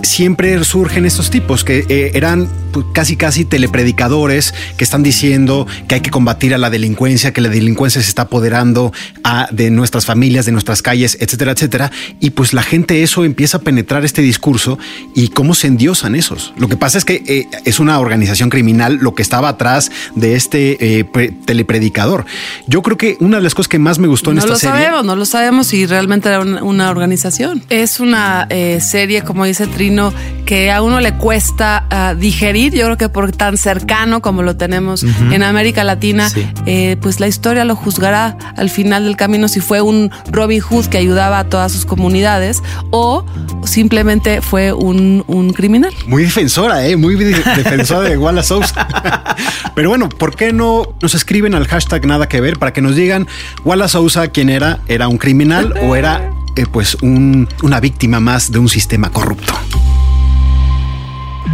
siempre 0.03 0.63
surgen 0.65 1.07
estos 1.07 1.31
tipos 1.31 1.65
que 1.65 1.85
eh, 1.89 2.13
eran 2.15 2.49
casi 2.93 3.17
casi 3.17 3.45
telepredicadores 3.45 4.55
que 4.77 4.85
están 4.85 5.03
diciendo 5.03 5.67
que 5.89 5.97
hay 5.97 6.01
que 6.01 6.11
combatir 6.11 6.55
a 6.55 6.59
la 6.59 6.71
delincuencia, 6.71 7.33
que 7.33 7.41
la 7.41 7.49
delincuencia 7.49 8.03
se 8.03 8.09
está 8.09 8.23
apoderando 8.23 8.93
a, 9.25 9.49
de 9.51 9.71
nuestras 9.71 10.07
familias, 10.07 10.47
de 10.47 10.53
nuestras 10.53 10.83
calles, 10.83 11.17
etcétera, 11.21 11.53
etcétera. 11.53 11.91
Y 12.21 12.31
pues 12.31 12.53
la 12.53 12.63
gente 12.63 13.03
eso 13.03 13.25
empieza 13.25 13.59
a 13.59 13.61
penetrar 13.61 14.05
este 14.05 14.23
discurso 14.23 14.79
y 15.15 15.29
cómo 15.29 15.55
se 15.55 15.67
endiosan 15.67 16.15
esos. 16.15 16.53
Lo 16.57 16.69
que 16.69 16.77
pasa 16.77 16.99
es 16.99 17.05
que 17.05 17.23
eh, 17.27 17.49
es 17.65 17.81
una 17.81 17.99
organización 17.99 18.51
criminal 18.51 18.99
lo 19.01 19.15
que 19.15 19.23
estaba 19.23 19.49
atrás 19.49 19.91
de 20.15 20.35
este 20.35 20.99
eh, 21.01 21.05
telepredicador. 21.45 22.25
Yo 22.67 22.83
creo 22.83 22.97
que 22.97 23.17
una 23.21 23.37
de 23.39 23.43
las 23.43 23.55
cosas 23.55 23.69
que 23.69 23.79
más 23.79 23.99
me 23.99 24.09
gustó 24.09 24.31
en 24.31 24.37
no 24.37 24.41
esta 24.41 24.53
lo 24.53 24.59
serie. 24.59 24.77
sabemos, 24.77 25.05
no 25.05 25.17
lo 25.17 25.25
sabemos 25.25 25.67
si 25.67 25.87
realmente 25.87 26.29
era 26.29 26.41
una, 26.41 26.63
una 26.63 26.91
organización. 26.91 27.63
Es 27.69 28.01
una 28.01 28.49
serie, 28.81 29.23
como 29.23 29.45
dice 29.45 29.67
Trino, 29.67 30.13
que 30.47 30.71
a 30.71 30.83
uno 30.83 31.01
le 31.01 31.15
cuesta 31.15 31.87
uh, 31.91 32.19
digerir 32.19 32.62
Yo 32.71 32.85
creo 32.85 32.97
que 32.97 33.09
por 33.09 33.33
tan 33.33 33.57
cercano 33.57 34.23
como 34.23 34.43
lo 34.43 34.57
tenemos 34.57 35.03
en 35.03 35.43
América 35.43 35.83
Latina, 35.85 36.29
Sí. 36.31 36.47
eh, 36.67 36.97
pues 37.01 37.19
la 37.21 37.27
historia 37.27 37.65
lo 37.65 37.75
juzgará 37.75 38.37
al 38.57 38.71
final 38.71 39.05
del 39.05 39.17
camino 39.17 39.49
si 39.49 39.61
fue 39.61 39.81
un 39.81 40.11
Robin 40.31 40.61
Hood 40.61 40.87
que 40.87 40.99
ayudaba 40.99 41.39
a 41.41 41.45
todas 41.45 41.73
sus 41.73 41.85
comunidades 41.85 42.63
o 42.91 43.25
simplemente 43.65 44.41
fue 44.43 44.73
un, 44.73 45.25
un 45.27 45.53
criminal. 45.53 45.93
Muy 46.07 46.23
defensora, 46.25 46.87
¿eh? 46.87 46.97
Muy 46.97 47.17
de- 47.17 47.31
defensora 47.57 48.09
de 48.09 48.19
Wallace. 48.19 48.55
Pero 49.75 49.89
bueno, 49.89 50.09
¿por 50.09 50.37
qué 50.37 50.53
no 50.53 50.83
nos 51.01 51.15
escriben 51.15 51.55
al 51.55 51.67
hashtag 51.67 52.05
nada 52.07 52.29
que 52.29 52.41
ver 52.41 52.59
para 52.59 52.73
que 52.73 52.83
nos 52.83 52.95
digan 52.95 53.27
Wallace 53.65 53.93
Sousa 53.93 54.29
quién 54.29 54.51
era? 54.51 54.81
¿Era 54.89 55.09
un 55.09 55.19
criminal 55.19 55.75
o 55.83 55.97
era 55.97 56.31
eh, 56.57 56.67
pues 56.71 56.97
un- 57.03 57.49
una 57.63 57.81
víctima 57.81 58.21
más 58.21 58.53
de 58.53 58.59
un 58.59 58.69
sistema 58.69 59.11
corrupto? 59.11 59.55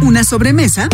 Una 0.01 0.23
sobremesa 0.23 0.87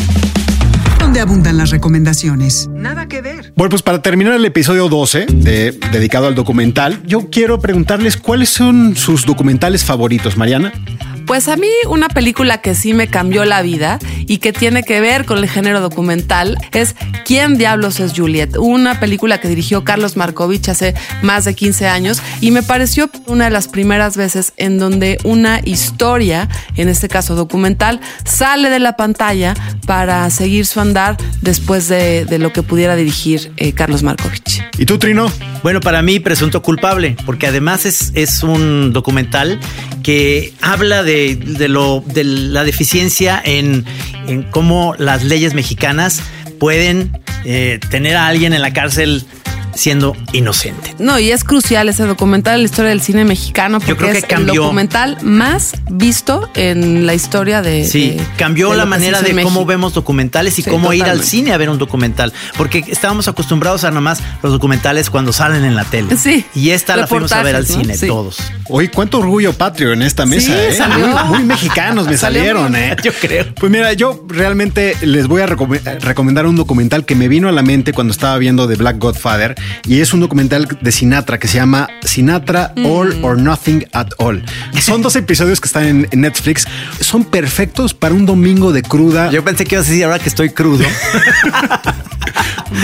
donde 1.00 1.20
abundan 1.20 1.58
las 1.58 1.70
recomendaciones. 1.70 2.68
Nada 2.74 3.08
que 3.08 3.22
ver. 3.22 3.54
Bueno, 3.56 3.70
pues 3.70 3.82
para 3.84 4.02
terminar 4.02 4.34
el 4.34 4.46
episodio 4.46 4.90
12 4.90 5.28
de- 5.30 5.72
dedicado 5.92 6.28
al 6.28 6.36
documental, 6.36 7.02
yo 7.06 7.30
quiero 7.30 7.60
preguntarles 7.60 8.18
cuáles 8.18 8.50
son 8.50 8.96
sus 8.96 9.26
documentales 9.26 9.86
favoritos, 9.86 10.36
Mariana. 10.38 10.74
Pues 11.26 11.48
a 11.48 11.58
mí 11.58 11.70
una 11.88 12.08
película 12.08 12.62
que 12.62 12.76
sí 12.76 12.94
me 12.94 13.08
cambió 13.08 13.46
la 13.46 13.62
vida 13.62 14.00
y 14.28 14.38
que 14.38 14.54
tiene 14.54 14.84
que 14.84 15.00
ver 15.00 15.26
con 15.26 15.40
el 15.40 15.50
género 15.50 15.82
documental 15.82 16.58
es 16.72 16.96
¿Quién 17.26 17.58
diablos 17.58 18.00
es 18.00 18.14
Juliet? 18.16 18.56
Una 18.58 19.00
película 19.00 19.40
que 19.40 19.48
dirigió 19.48 19.84
Carlos 19.84 20.16
Markovich 20.16 20.70
hace 20.70 20.94
más 21.24 21.44
de 21.46 21.56
15 21.56 21.88
años 21.88 22.22
y 22.40 22.52
me 22.52 22.62
pareció 22.62 23.10
una 23.26 23.46
de 23.46 23.50
las 23.50 23.68
primeras 23.68 24.16
veces 24.16 24.54
en 24.58 24.78
donde 24.78 25.18
una 25.24 25.60
historia, 25.64 26.48
en 26.76 26.88
este 26.88 27.10
caso 27.10 27.34
documental, 27.34 28.00
sale 28.26 28.70
de 28.70 28.80
la 28.80 28.96
pantalla 28.96 29.56
para 29.88 30.30
seguir 30.30 30.68
su 30.68 30.80
andar 30.80 31.18
después 31.42 31.88
de, 31.88 32.28
lo 32.38 32.54
que 32.54 32.62
pudiera 32.62 32.96
dirigir 32.96 33.52
eh, 33.58 33.74
Carlos 33.74 34.04
Markovich. 34.04 34.62
¿Y 34.78 34.86
tú, 34.86 35.00
Trino? 35.00 35.32
Bueno, 35.66 35.82
para 35.82 36.04
mí, 36.04 36.20
presunto 36.20 36.62
culpable, 36.62 37.18
porque 37.26 37.48
además 37.48 37.88
es, 37.88 38.12
es 38.14 38.44
un 38.44 38.94
documental 38.94 39.60
que 40.04 40.54
habla 40.62 41.02
de, 41.02 41.36
de 41.36 41.68
lo, 41.70 42.04
de 42.06 42.24
la 42.24 42.64
deficiencia 42.64 43.42
en, 43.44 43.84
en 44.28 44.44
cómo 44.44 44.94
las 45.00 45.24
leyes 45.24 45.56
mexicanas 45.56 46.22
pueden 46.60 47.20
eh, 47.46 47.80
tener 47.90 48.16
a 48.16 48.28
alguien 48.28 48.54
en 48.54 48.62
la 48.62 48.74
cárcel 48.74 49.26
siendo 49.76 50.16
inocente. 50.34 50.96
No, 51.00 51.20
y 51.20 51.32
es 51.32 51.44
crucial 51.44 51.90
ese 51.90 52.04
documental 52.06 52.56
en 52.56 52.62
la 52.62 52.66
historia 52.66 52.90
del 52.90 53.02
cine 53.02 53.26
mexicano 53.26 53.80
porque 53.80 53.96
creo 53.96 54.12
que 54.12 54.18
es 54.20 54.26
el 54.30 54.46
documental 54.48 55.18
más 55.22 55.74
visto 55.90 56.50
en 56.56 57.06
la 57.06 57.14
historia 57.14 57.62
de 57.62 57.86
Sí, 57.86 58.12
de- 58.12 58.24
cambió 58.38 58.72
de 58.72 58.78
la 58.78 58.86
manera 58.86 59.22
de 59.22 59.30
cómo 59.32 59.44
México. 59.44 59.66
vemos 59.66 59.94
documentales 59.94 60.58
y 60.60 60.62
Sí, 60.64 60.70
cómo 60.70 60.94
ir 60.94 61.04
al 61.04 61.22
cine 61.22 61.52
a 61.54 61.58
ver 61.58 61.70
un 61.70 61.78
documental, 61.78 62.34
porque 62.58 62.84
estábamos 62.88 63.28
acostumbrados 63.28 63.84
a 63.84 63.92
nomás 63.92 64.22
los 64.42 64.52
documentales 64.52 65.10
cuando 65.10 65.34
salen 65.34 65.64
en 65.66 65.76
la 65.76 65.84
tele. 65.86 66.16
Sí, 66.18 66.46
Y 66.56 66.70
esta 66.72 66.96
la 66.96 67.06
fuimos 67.08 67.32
a 67.34 67.44
ver 67.44 67.56
al 67.56 67.66
cine 67.68 67.98
Sí. 67.98 68.08
todos. 68.08 68.38
Oye, 68.70 68.90
cuánto 68.90 69.20
orgullo 69.20 69.54
patrio 69.54 69.94
en 69.94 70.02
esta 70.02 70.26
mesa, 70.26 70.48
Sí, 70.48 70.54
¿eh? 70.54 70.74
salió. 70.74 71.08
Muy, 71.08 71.24
muy 71.40 71.44
mexicanos 71.44 72.08
me 72.08 72.18
Salió 72.18 72.40
salieron, 72.40 72.72
muy- 72.72 72.80
¿eh? 72.80 72.96
Yo 73.04 73.12
creo. 73.14 73.46
Pues 73.56 73.72
mira, 73.72 73.94
yo 73.94 74.26
realmente 74.28 74.96
les 75.02 75.28
voy 75.28 75.42
a 75.42 75.48
recome- 75.48 75.82
recomendar 76.00 76.46
un 76.48 76.56
documental 76.56 77.06
que 77.06 77.16
me 77.16 77.28
vino 77.28 77.48
a 77.50 77.52
la 77.52 77.62
mente 77.62 77.94
cuando 77.94 78.12
estaba 78.12 78.38
viendo 78.38 78.68
The 78.68 78.76
Black 78.76 78.98
Godfather 79.00 79.56
y 79.88 80.02
es 80.02 80.14
un 80.14 80.20
documental 80.20 80.68
de 80.82 80.92
Sinatra 80.92 81.40
que 81.40 81.48
se 81.48 81.58
llama 81.58 81.90
Sinatra 82.04 82.74
All 82.84 83.24
or 83.24 83.38
Nothing 83.38 83.86
at 83.94 84.08
All. 84.18 84.44
Son 84.80 85.02
dos 85.02 85.16
episodios 85.16 85.60
que 85.62 85.68
están 85.68 85.86
en, 85.86 86.08
en 86.12 86.22
Netflix. 86.22 86.68
Son 87.00 87.24
perfectos 87.24 87.94
para 87.94 88.14
un 88.14 88.26
domingo 88.26 88.72
de 88.72 88.82
cruda. 88.82 89.32
Yo 89.32 89.44
pensé 89.44 89.66
que 89.66 89.76
ibas 89.76 89.88
a 89.88 89.90
decir 89.90 90.06
ahora 90.06 90.20
que 90.20 90.30
estoy 90.30 90.50
crudo. 90.50 90.86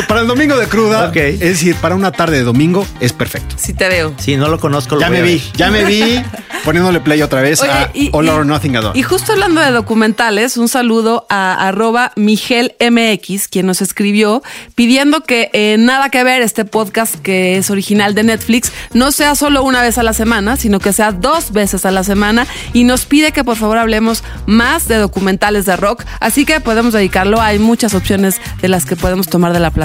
para 0.08 0.22
el 0.22 0.28
domingo 0.28 0.58
de 0.58 0.68
cruda, 0.68 1.10
Ok. 1.10 1.16
es 1.18 1.40
decir, 1.40 1.76
para 1.76 1.96
una 1.96 2.12
tarde 2.12 2.38
de 2.38 2.44
domingo 2.44 2.86
es 3.00 3.14
perfecto. 3.14 3.56
Sí 3.58 3.74
te 3.74 3.88
veo. 3.90 4.14
Sí, 4.18 4.36
no 4.38 4.48
lo 4.50 4.60
conozco. 4.60 4.96
Lo 4.96 5.02
Ya 5.02 5.08
voy 5.10 5.18
me 5.18 5.24
a 5.24 5.26
vi, 5.26 5.34
ver. 5.38 5.42
ya 5.56 5.72
me 5.72 5.84
vi 5.86 6.22
poniéndole 6.66 7.00
play 7.00 7.22
otra 7.22 7.42
vez 7.42 7.62
Oye, 7.62 7.72
a 7.72 7.92
y- 7.94 8.10
All 8.14 8.26
y- 8.26 8.30
or 8.30 8.46
Nothing 8.46 8.76
at 8.78 8.86
All. 8.86 8.98
Y 8.98 9.04
justo 9.04 9.34
hablando 9.34 9.62
de 9.62 9.72
documentales, 9.72 10.58
un 10.58 10.68
saludo 10.68 11.26
a 11.30 11.68
arroba 11.68 12.12
Miguel 12.16 12.76
MX, 12.80 13.48
quien 13.48 13.66
nos 13.66 13.82
escribió 13.82 14.42
pidiendo 14.76 15.22
que 15.24 15.50
eh, 15.54 15.76
nada 15.80 16.10
que 16.10 16.24
ver 16.24 16.42
este 16.42 16.66
podcast 16.66 17.16
que 17.16 17.58
es 17.58 17.70
original 17.70 18.16
de 18.16 18.24
Netflix 18.24 18.72
no 18.94 19.12
sea 19.12 19.36
solo 19.36 19.64
una 19.64 19.82
vez 19.82 19.98
a 19.98 20.04
la 20.04 20.14
semana, 20.14 20.56
sino 20.58 20.80
que 20.80 20.94
sea 20.94 21.12
dos 21.12 21.52
veces 21.52 21.86
a 21.86 21.92
la 21.92 22.04
semana 22.04 22.46
y 22.74 22.84
nos 22.84 23.06
pide 23.06 23.32
que 23.32 23.44
por 23.44 23.58
favor 23.58 23.78
hablemos 23.78 24.24
más 24.46 24.88
de 24.88 24.96
documentales 24.98 25.66
de 25.66 25.76
rock, 25.76 26.04
así 26.20 26.46
que 26.46 26.60
podemos 26.60 26.94
dedicarlo. 26.94 27.42
Hay 27.42 27.60
muchas 27.60 27.94
opciones 27.94 28.40
de 28.62 28.68
las 28.68 28.86
que 28.86 28.96
podemos 28.96 29.28
tomar 29.28 29.52
de 29.54 29.60
la 29.60 29.70
plataforma. 29.70 29.81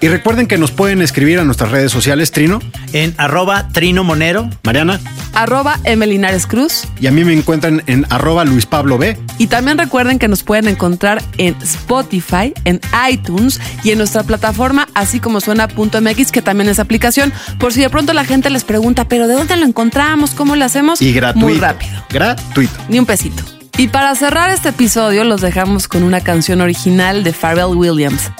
Y 0.00 0.08
recuerden 0.08 0.46
que 0.46 0.58
nos 0.58 0.70
pueden 0.70 1.02
escribir 1.02 1.38
a 1.38 1.44
nuestras 1.44 1.70
redes 1.70 1.92
sociales, 1.92 2.30
Trino, 2.32 2.60
En 2.92 3.14
arroba 3.18 3.68
Trino 3.68 4.04
Monero. 4.04 4.48
Mariana, 4.64 5.00
Arroba 5.34 5.78
Emelinares 5.84 6.46
Cruz. 6.46 6.84
y 7.00 7.06
a 7.06 7.10
mí 7.10 7.24
me 7.24 7.34
encuentran 7.34 7.82
en 7.86 8.06
arroba 8.10 8.44
Luis 8.44 8.64
Pablo 8.66 8.96
B. 8.98 9.18
Y 9.38 9.48
también 9.48 9.76
recuerden 9.78 10.18
que 10.18 10.28
nos 10.28 10.42
pueden 10.42 10.66
encontrar 10.68 11.22
en 11.38 11.54
Spotify, 11.62 12.54
en 12.64 12.80
iTunes 13.10 13.60
y 13.84 13.90
en 13.90 13.98
nuestra 13.98 14.22
plataforma, 14.22 14.88
así 14.94 15.20
como 15.20 15.40
suena 15.40 15.68
.mx, 15.68 16.32
que 16.32 16.42
también 16.42 16.68
es 16.70 16.78
aplicación. 16.78 17.32
Por 17.58 17.72
si 17.72 17.80
de 17.82 17.90
pronto 17.90 18.12
la 18.12 18.24
gente 18.24 18.48
les 18.50 18.64
pregunta, 18.64 19.06
¿pero 19.08 19.28
de 19.28 19.34
dónde 19.34 19.56
lo 19.56 19.66
encontramos? 19.66 20.30
¿Cómo 20.30 20.56
lo 20.56 20.64
hacemos? 20.64 21.02
Y 21.02 21.12
gratuito. 21.12 21.46
Muy 21.46 21.58
rápido. 21.58 21.92
Gratuito. 22.10 22.74
Ni 22.88 22.98
un 22.98 23.06
pesito. 23.06 23.42
Y 23.78 23.88
para 23.88 24.14
cerrar 24.14 24.48
este 24.50 24.70
episodio, 24.70 25.22
los 25.24 25.42
dejamos 25.42 25.86
con 25.86 26.02
una 26.02 26.22
canción 26.22 26.62
original 26.62 27.24
de 27.24 27.34
Pharrell 27.34 27.76
Williams. 27.76 28.30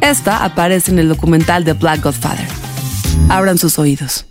Esta 0.00 0.44
aparece 0.44 0.90
en 0.92 0.98
el 0.98 1.08
documental 1.08 1.64
de 1.64 1.72
Black 1.72 2.02
Godfather. 2.02 2.46
Abran 3.28 3.58
sus 3.58 3.78
oídos. 3.78 4.24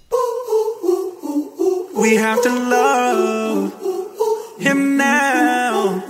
We 1.93 2.15
have 2.17 2.41
to 2.41 2.49
love 2.49 3.73
him 4.59 4.97
now. 4.97 6.03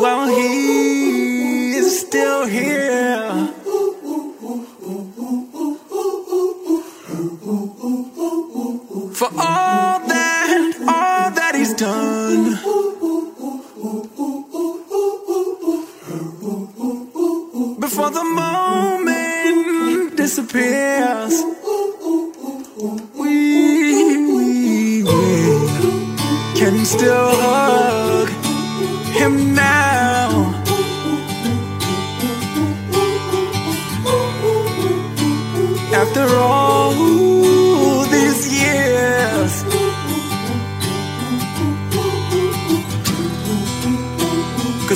While 0.00 0.28
he 0.28 1.76
is 1.76 2.00
still 2.00 2.46
here. 2.46 3.01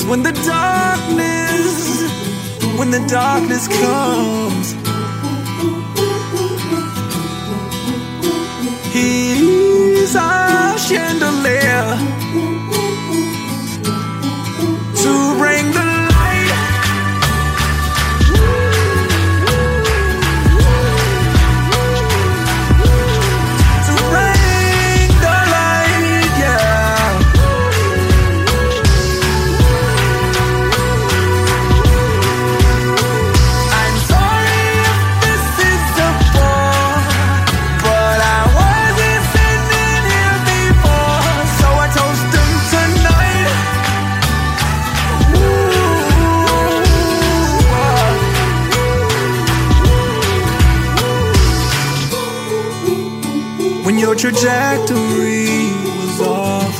When 0.09 0.23
the 0.23 0.33
darkness, 0.33 2.03
when 2.79 2.91
the 2.91 3.05
darkness 3.09 3.69
comes, 3.69 4.75
He's 8.93 10.17
our 10.17 10.79
chandelier 10.79 12.16
when 53.87 54.01
your 54.01 54.17
trajectory 54.17 55.47
was 55.87 56.21
off. 56.21 56.77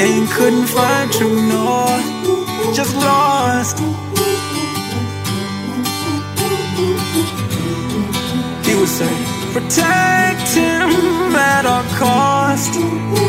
And 0.00 0.26
couldn't 0.30 0.68
find 0.68 1.12
true 1.12 1.42
north, 1.48 2.74
just 2.74 2.96
lost. 2.96 3.78
He 8.66 8.74
would 8.74 8.88
say, 8.88 9.14
protect 9.52 10.48
him 10.56 11.36
at 11.36 11.66
all 11.66 11.84
cost. 11.98 13.27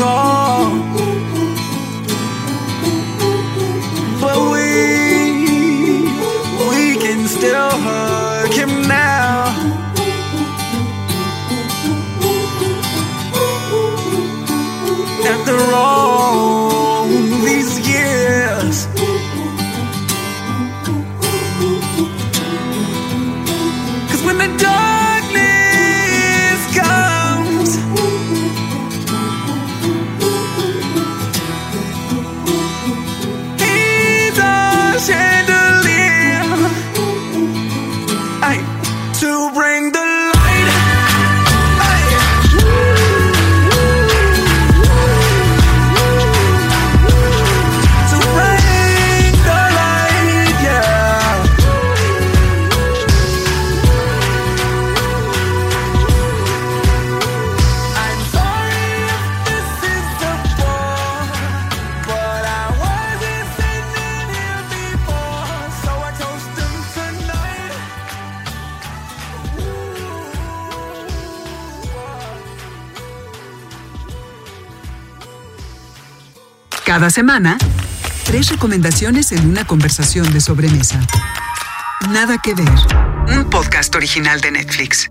Call. 0.00 0.64
But 4.22 4.38
we, 4.52 4.68
we 6.70 6.84
can 7.04 7.20
still 7.28 7.70
hug 7.86 8.50
him 8.60 8.72
now. 8.88 9.52
After 15.32 15.58
all 15.74 17.06
these 17.46 17.72
years. 17.92 18.76
Cause 24.08 24.22
when 24.24 24.38
the 24.38 24.48
darkness 24.58 24.99
Cada 77.00 77.08
semana, 77.08 77.56
tres 78.26 78.50
recomendaciones 78.50 79.32
en 79.32 79.48
una 79.48 79.64
conversación 79.64 80.30
de 80.34 80.40
sobremesa. 80.42 81.00
Nada 82.10 82.36
que 82.36 82.52
ver. 82.52 82.68
Un 83.26 83.48
podcast 83.48 83.94
original 83.94 84.42
de 84.42 84.50
Netflix. 84.50 85.10